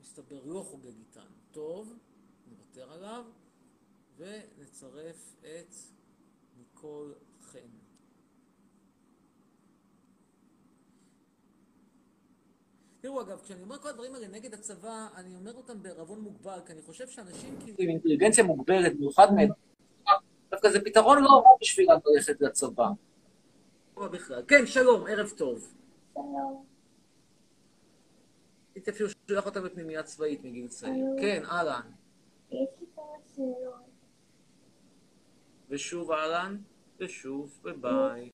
[0.00, 1.36] מסתבר לא חוגג איתנו.
[1.50, 1.98] טוב,
[2.46, 3.24] נוותר עליו.
[4.20, 5.74] ונצרף את
[6.58, 7.58] ניקול חן.
[13.00, 16.72] תראו, אגב, כשאני אומר כל הדברים האלה נגד הצבא, אני אומר אותם בערבון מוגבל, כי
[16.72, 19.48] אני חושב שאנשים כאילו עם אינטליגנציה מוגבלת, במיוחד מהם,
[20.50, 22.88] דווקא זה פתרון לא רע בשבילם ללכת לצבא.
[23.96, 24.42] לא בכלל.
[24.48, 25.74] כן, שלום, ערב טוב.
[26.14, 26.64] שלום.
[28.74, 31.06] הייתי אפילו שולח אותם לפנימייה צבאית מגיל צעיר.
[31.20, 31.90] כן, אהלן.
[32.50, 33.04] יש לי כמה
[33.36, 33.89] שאלות.
[35.70, 36.56] ושוב אהלן,
[36.98, 38.30] ושוב, וביי.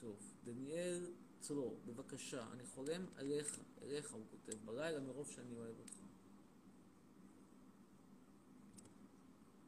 [0.00, 5.98] טוב, דניאל צרור, בבקשה, אני חולם עליך, אליך, הוא כותב, בלילה מרוב שאני אוהב אותך.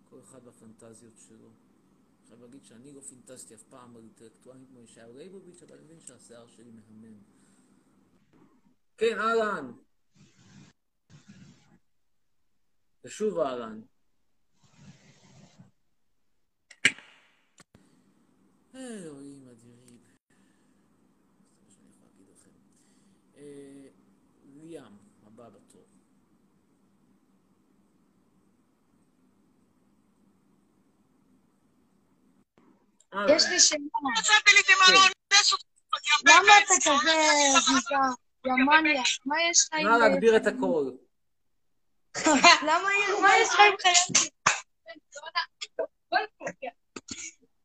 [0.05, 1.51] כל אחד והפנטזיות שלו.
[2.23, 6.01] עכשיו להגיד שאני לא פינטזתי אף פעם על אינטלקטואלים כמו ישעיהו ליבוביץ', אבל אני מבין
[6.01, 7.19] שהשיער שלי מהמם.
[8.99, 9.73] כן, אהלן.
[13.05, 13.81] ושוב אהלן.
[18.75, 19.99] אלוהים אדירים.
[19.99, 20.17] זה
[21.63, 22.51] מה שאני יכול להגיד לכם.
[23.37, 23.89] אה,
[24.45, 24.97] ליאם,
[25.27, 25.87] הבא בתור.
[33.29, 33.81] יש לי שאלה.
[36.25, 37.13] למה אתה כזה
[37.61, 38.01] זיקה?
[38.47, 39.89] גרמניה, מה יש לך עם...
[39.89, 40.97] נא להגביר את הקול.
[42.63, 42.89] למה
[43.41, 44.31] יש- עם חיילים?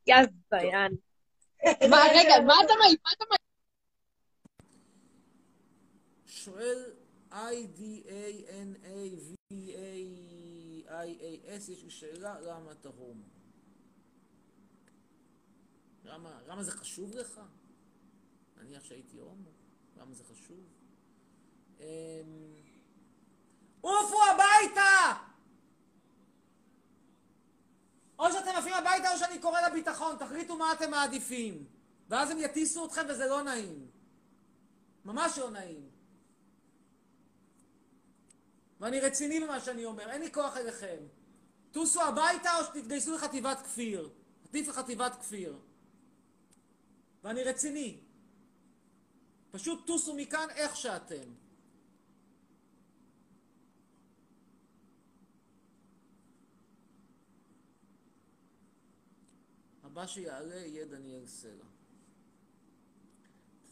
[0.06, 0.14] יא
[0.50, 0.96] זיין.
[1.90, 3.00] מה, רגע, מה אתה מעיף?
[3.04, 3.40] מה אתה מעיף?
[6.26, 6.92] שואל
[10.46, 13.24] I-D-A-N-A-V-A-I-A-S, יש לי שאלה, למה אתה הומו?
[16.04, 17.40] למה, למה זה חשוב לך?
[18.56, 19.50] נניח שהייתי הומו,
[19.96, 20.60] למה זה חשוב?
[23.90, 25.22] עופו הביתה!
[28.18, 31.66] או שאתם עפים הביתה או שאני קורא לביטחון, תחליטו מה אתם מעדיפים.
[32.08, 33.86] ואז הם יטיסו אתכם וזה לא נעים.
[35.04, 35.88] ממש לא נעים.
[38.80, 40.96] ואני רציני במה שאני אומר, אין לי כוח אליכם.
[41.72, 44.10] טוסו הביתה או שתתגייסו לחטיבת כפיר.
[44.48, 45.58] עדיף לחטיבת כפיר.
[47.24, 48.00] ואני רציני.
[49.50, 51.45] פשוט טוסו מכאן איך שאתם.
[59.96, 61.64] הבא שיעלה יהיה דניאל סלע.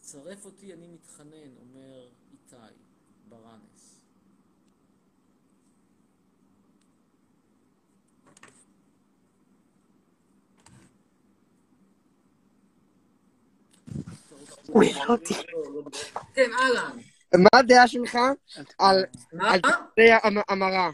[0.00, 2.56] תצרף אותי, אני מתחנן, אומר איתי
[3.28, 4.00] ברנס.
[16.34, 16.98] כן, אהלן.
[17.34, 18.18] מה הדעה שלך
[18.78, 19.04] על
[19.60, 20.90] טיפולי המ- המרה?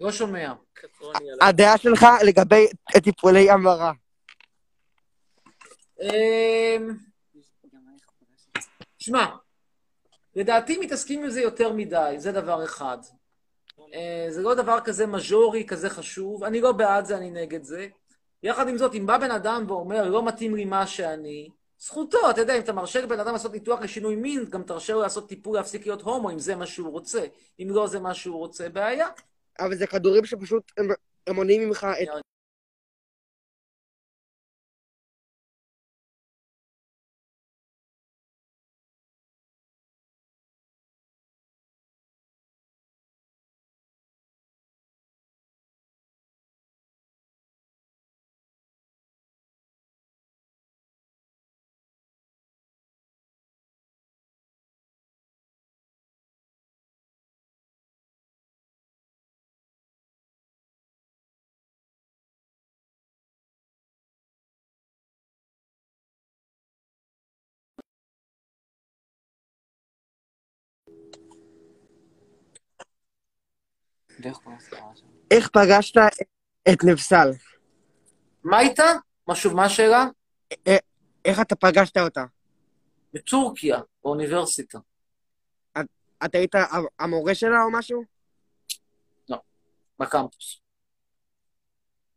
[0.00, 0.52] לא שומע.
[1.40, 2.66] הדעה שלך לגבי
[3.04, 3.92] טיפולי המרה.
[6.00, 6.96] אמ,
[8.98, 9.26] שמע,
[10.36, 12.98] לדעתי מתעסקים עם זה יותר מדי, זה דבר אחד.
[13.94, 16.44] אה, זה לא דבר כזה מז'ורי, כזה חשוב.
[16.44, 17.86] אני לא בעד זה, אני נגד זה.
[18.42, 22.40] יחד עם זאת, אם בא בן אדם ואומר, לא מתאים לי מה שאני, זכותו, אתה
[22.40, 25.56] יודע, אם אתה מרשה לבן אדם לעשות ניתוח לשינוי מין, גם תרשה לו לעשות טיפול
[25.56, 27.24] להפסיק להיות הומו, אם זה מה שהוא רוצה.
[27.60, 29.08] אם לא זה מה שהוא רוצה, בעיה.
[29.60, 30.88] אבל זה כדורים שפשוט הם,
[31.26, 32.08] הם מונעים ממך את...
[75.30, 75.96] איך פגשת
[76.72, 77.30] את נבסל?
[78.44, 78.84] מה איתה?
[79.26, 80.06] מה שוב, מה השאלה?
[80.68, 80.70] א-
[81.24, 82.24] איך אתה פגשת אותה?
[83.14, 84.78] בטורקיה, באוניברסיטה.
[86.24, 86.54] אתה היית
[86.98, 88.04] המורה שלה או משהו?
[89.98, 90.60] בקמפוס.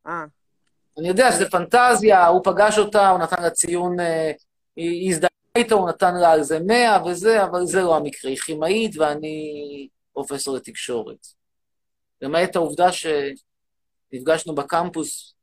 [0.08, 0.26] אה.
[0.99, 4.32] אני יודע שזה פנטזיה, הוא פגש אותה, הוא נתן לה ציון, אה,
[4.76, 8.32] היא הזדהה איתו, הוא נתן לה על זה 100 וזה, אבל זה לא המקרה.
[8.32, 11.28] היא כימאית ואני פרופסור לתקשורת.
[12.22, 15.34] למעט העובדה שנפגשנו בקמפוס,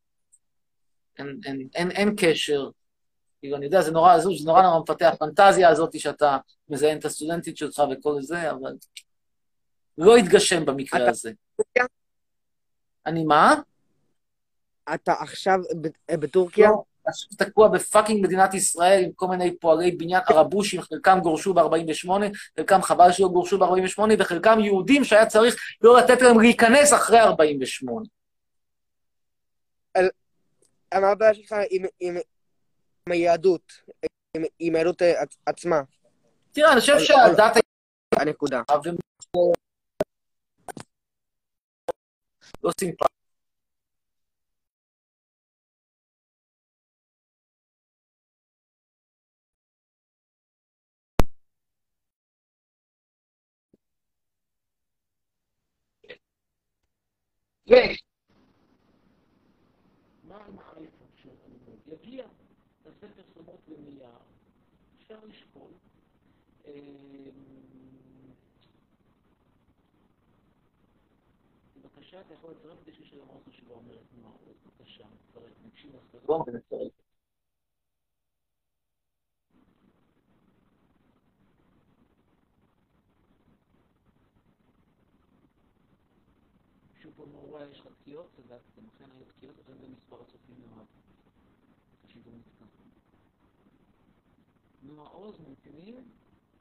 [1.18, 2.70] אין, אין, אין, אין קשר.
[3.40, 6.36] כאילו, אני יודע, זה נורא הזוי, זה נורא נורא מפתח, הפנטזיה הזאת שאתה
[6.68, 8.72] מזיין את הסטודנטית שלך וכל זה, אבל
[9.98, 11.32] לא התגשם במקרה אתה- הזה.
[13.06, 13.54] אני מה?
[14.94, 16.68] אתה עכשיו ב- בטורקיה?
[16.68, 22.08] לא, עכשיו תקוע בפאקינג מדינת ישראל עם כל מיני פועלי בניין ערבושים, חלקם גורשו ב-48,
[22.56, 28.04] חלקם חבל שלא גורשו ב-48, וחלקם יהודים שהיה צריך לא לתת להם להיכנס אחרי 48.
[30.94, 31.54] מה הבעיה שלך
[32.00, 32.16] עם-
[33.10, 33.72] היהדות?
[34.58, 35.82] עם- היהדות אה, עצ- עצמה?
[36.52, 37.56] תראה, אני חושב שהדת
[38.18, 38.62] הנקודה.
[42.64, 43.13] לא סימפטי.
[57.70, 57.74] ו...
[60.28, 61.78] מה עם האייפון של הלימוד?
[61.86, 62.26] יגיע,
[62.82, 64.08] תעשה פרסומות לנייר,
[64.98, 65.70] אפשר לשקול.
[66.64, 66.72] אמ,
[71.82, 74.34] בבקשה, אתה יכול לצרף את אישי של המוח שבו אומרת נועה,
[74.64, 76.92] בבקשה, תצרף, נקשיב לחזון ונצרף.
[87.02, 87.26] שוב פה
[88.14, 90.86] תקיעות, צדקתם, אכן היו תקיעות, לכן זה מספר הצופים ירד.
[92.04, 92.64] השידור נתקע.
[94.82, 96.08] נועה עוז, ממתינים,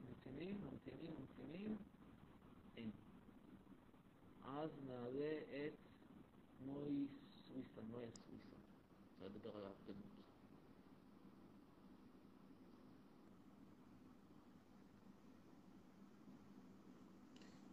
[0.00, 1.76] ממתינים, ממתינים, ממתינים,
[2.76, 2.90] אין.
[4.44, 5.78] אז נעלה את
[6.60, 8.56] נוי סוויסה, נויה סוויסה.
[9.14, 10.04] אפשר לדבר על ההפגנות.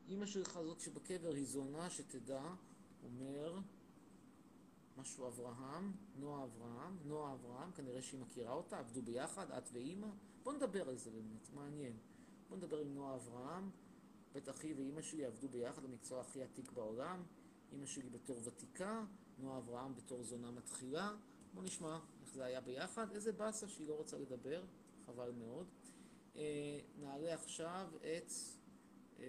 [0.09, 2.43] אמא שלך זאת שבקבר היא זונה, שתדע,
[3.03, 3.59] אומר
[4.97, 10.07] משהו אברהם, נועה אברהם, נועה אברהם, כנראה שהיא מכירה אותה, עבדו ביחד, את ואימא.
[10.43, 11.97] בוא נדבר על זה באמת, מעניין.
[12.49, 13.69] בוא נדבר עם נועה אברהם,
[14.33, 17.23] בית אחי ואימא שלי עבדו ביחד במקצוע הכי עתיק בעולם,
[17.71, 19.03] אימא שלי בתור ותיקה,
[19.37, 21.15] נועה אברהם בתור זונה מתחילה.
[21.53, 23.11] בוא נשמע איך זה היה ביחד.
[23.11, 24.63] איזה באסה שהיא לא רוצה לדבר,
[25.05, 25.67] חבל מאוד.
[26.35, 28.31] אה, נעלה עכשיו את
[29.19, 29.25] אה,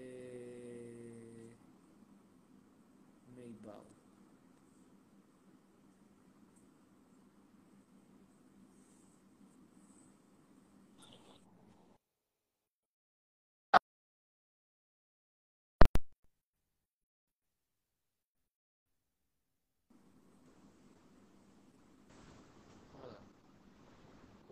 [3.63, 3.83] מי בר.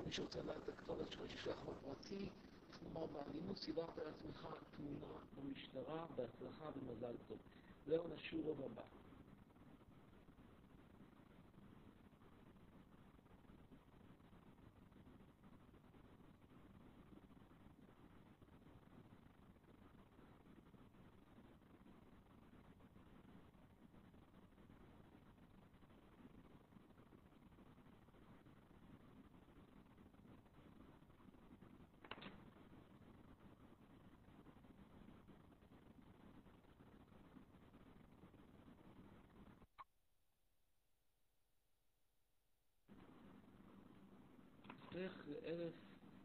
[0.06, 2.28] מי שרוצה לדעת את הכתובת שלו, שישלח בפרטי,
[2.82, 4.46] נאמר באלימות סידרת לעצמך
[4.76, 7.38] תמונה במשטרה, בהצלחה ומזל טוב.
[7.86, 8.82] זהו נשורוב הבא.
[45.00, 45.72] הולך לאלף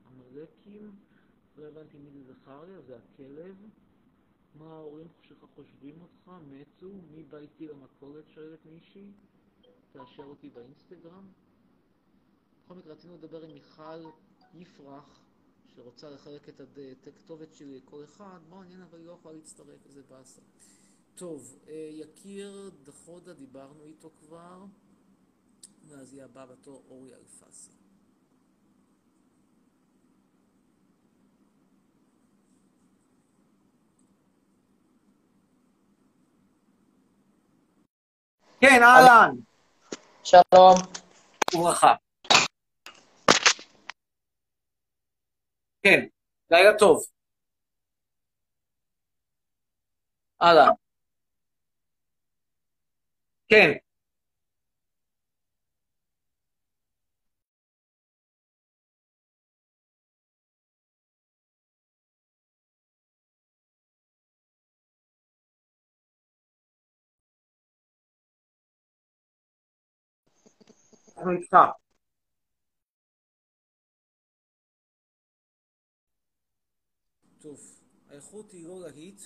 [0.06, 0.96] עמלקים,
[1.58, 3.56] לא הבנתי מי זה זכר לי, אז זה הכלב.
[4.56, 6.32] מה ההורים שלך חושבים אותך?
[6.48, 6.92] מתו?
[7.12, 8.30] מי בא איתי למכולת?
[8.30, 9.12] שואלת מישהי.
[9.92, 11.28] תאשר אותי באינסטגרם.
[12.66, 14.02] בכל מקרה רצינו לדבר עם מיכל
[14.54, 15.20] יפרח,
[15.76, 18.40] שרוצה לחלק את הכתובת שלי לכל אחד.
[18.50, 20.42] מעניין, אבל היא לא יכולה להצטרף, איזה באסה.
[21.16, 24.66] טוב, אה, יקיר דחודה, דיברנו איתו כבר,
[25.88, 27.85] ואז יהיה הבא בתור אורי אלפסי.
[38.62, 39.36] כן, אהלן.
[40.24, 40.76] שלום.
[41.56, 41.96] וברכה.
[45.84, 46.00] כן,
[46.52, 47.06] לילה טוב.
[50.42, 50.70] אהלן.
[53.50, 53.85] כן.
[71.18, 71.58] אנחנו איתך.
[77.40, 77.60] טוב,
[78.10, 79.22] האיכות היא לא להיט.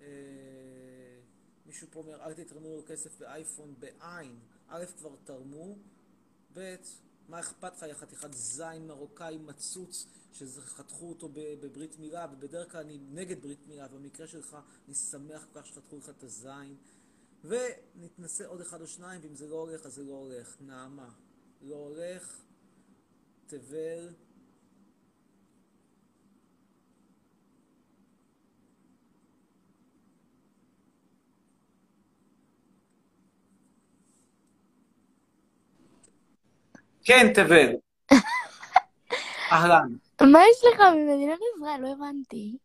[0.00, 0.06] אה,
[1.66, 4.38] מישהו פה אומר, אל תתרמו לו כסף באייפון בעין.
[4.68, 5.76] א', כבר תרמו,
[6.52, 6.76] ב',
[7.28, 12.98] מה אכפת לך, יא חתיכת זין מרוקאי מצוץ, שחתכו אותו בברית מילה, ובדרך כלל אני
[12.98, 16.76] נגד ברית מילה, במקרה שלך אני שמח כל כך שחתכו לך את הזין.
[17.44, 20.56] ונתנסה עוד אחד או שניים, ואם זה לא הולך, אז זה לא הולך.
[20.60, 21.08] נעמה,
[21.62, 22.40] לא הולך.
[23.46, 24.08] תבל,
[37.04, 37.72] כן, תבל.
[39.52, 39.88] אהלן.
[40.22, 41.80] מה יש לך ממדינת ישראל?
[41.80, 42.56] לא הבנתי.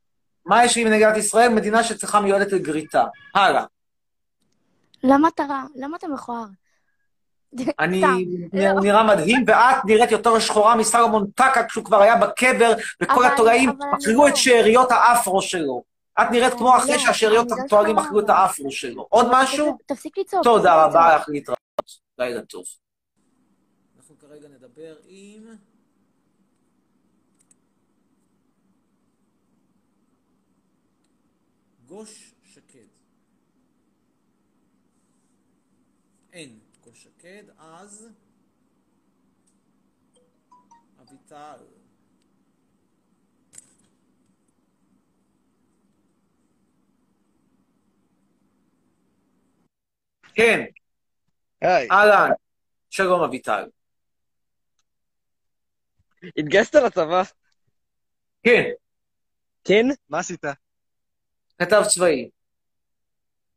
[0.46, 1.50] מה יש לי עם מדינת ישראל?
[1.50, 3.06] מדינה שצריכה מיועדת לגריטה.
[3.36, 3.66] הלאה.
[5.04, 5.64] למה אתה רע?
[5.76, 6.46] למה אתה מכוער?
[7.80, 8.02] אני.
[8.54, 13.26] נראה- הוא נראה מדהים, ואת נראית יותר שחורה מסלומון טקה כשהוא כבר היה בקבר, וכל
[13.26, 14.36] התולעים אכלו את.
[14.38, 15.84] שאריות האפרו שלו.
[16.22, 19.08] את נראית כמו אחרי לא, שהשאריות לא התולעים אכלו את האפרו שלו.
[19.10, 19.78] עוד משהו?
[19.86, 20.44] תפסיק לצעוק.
[20.44, 21.16] תודה רבה.
[21.16, 21.60] לך להתראות.
[22.18, 22.64] לילה טוב.
[23.98, 25.44] אנחנו כרגע נדבר עם...
[31.88, 32.89] גוש שקד.
[36.34, 38.10] אין גוש שקד, אז
[41.02, 41.58] אביטל.
[50.36, 50.66] כן.
[51.64, 52.30] אהלן.
[52.90, 53.70] שלום אביטל.
[56.38, 57.24] התגייסת לצבא?
[58.44, 58.64] כן.
[59.64, 59.86] כן?
[60.10, 60.44] מה עשית?
[61.58, 62.30] כתב צבאי.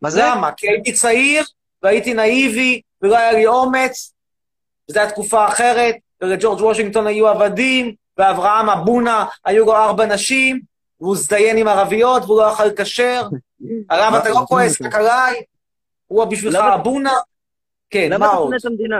[0.03, 0.21] מה זה?
[0.23, 0.51] למה?
[0.57, 1.43] כי הייתי צעיר,
[1.83, 4.13] והייתי נאיבי, ולא היה לי אומץ,
[4.91, 10.61] וזו הייתה תקופה אחרת, ולג'ורג' וושינגטון היו עבדים, ואברהם אבונה, היו לו ארבע נשים,
[11.01, 13.23] והוא הזדיין עם ערביות, והוא לא אכל כשר.
[13.91, 15.43] הרב, אתה לא כועס רק עליי?
[16.07, 17.13] הוא בשבילך למה- אבונה?
[17.91, 18.47] כן, למה מה אתה עוד?
[18.49, 18.97] שונא את המדינה?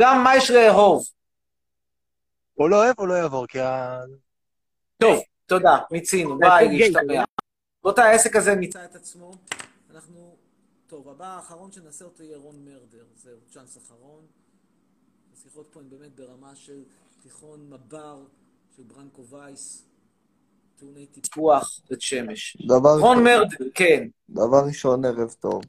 [0.00, 1.04] גם מה יש לאהוב?
[2.54, 4.00] הוא לא אוהב, הוא לא יעבור, כי ה...
[4.98, 7.24] טוב, תודה, מיצינו, ביי, להשתמע.
[7.84, 9.30] רבותיי, העסק הזה מיצה את עצמו.
[10.94, 13.04] טוב, הבא האחרון שנעשה אותו יהיה רון מרדר.
[13.16, 14.24] זהו, צ'אנס אחרון.
[15.32, 16.82] השיחות פה הן באמת ברמה של
[17.22, 18.22] תיכון מב"ר
[18.76, 19.84] של ברנקו וייס,
[20.76, 22.56] טעוני טיפוח, בית שמש.
[22.66, 25.62] דבר רון ראשון- מרדר, כן, דבר ראשון, ערב טוב.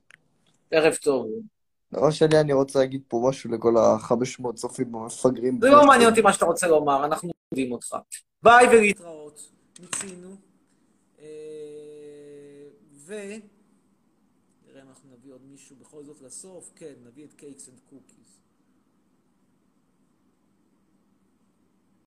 [0.72, 1.28] ערב טוב.
[1.94, 5.60] דבר שני, אני רוצה להגיד פה משהו לכל ה-500 צופים המפגרים.
[5.62, 7.96] זה לא מעניין אותי מה שאתה רוצה לומר, אנחנו יודעים אותך.
[8.44, 9.52] ביי ולהתראות.
[9.80, 10.36] מיצינו.
[11.20, 11.26] אה,
[12.94, 13.14] ו...
[14.68, 16.72] נראה אם אנחנו נביא עוד מישהו בכל זאת לסוף.
[16.76, 18.25] כן, נביא את Cakes and Cookies.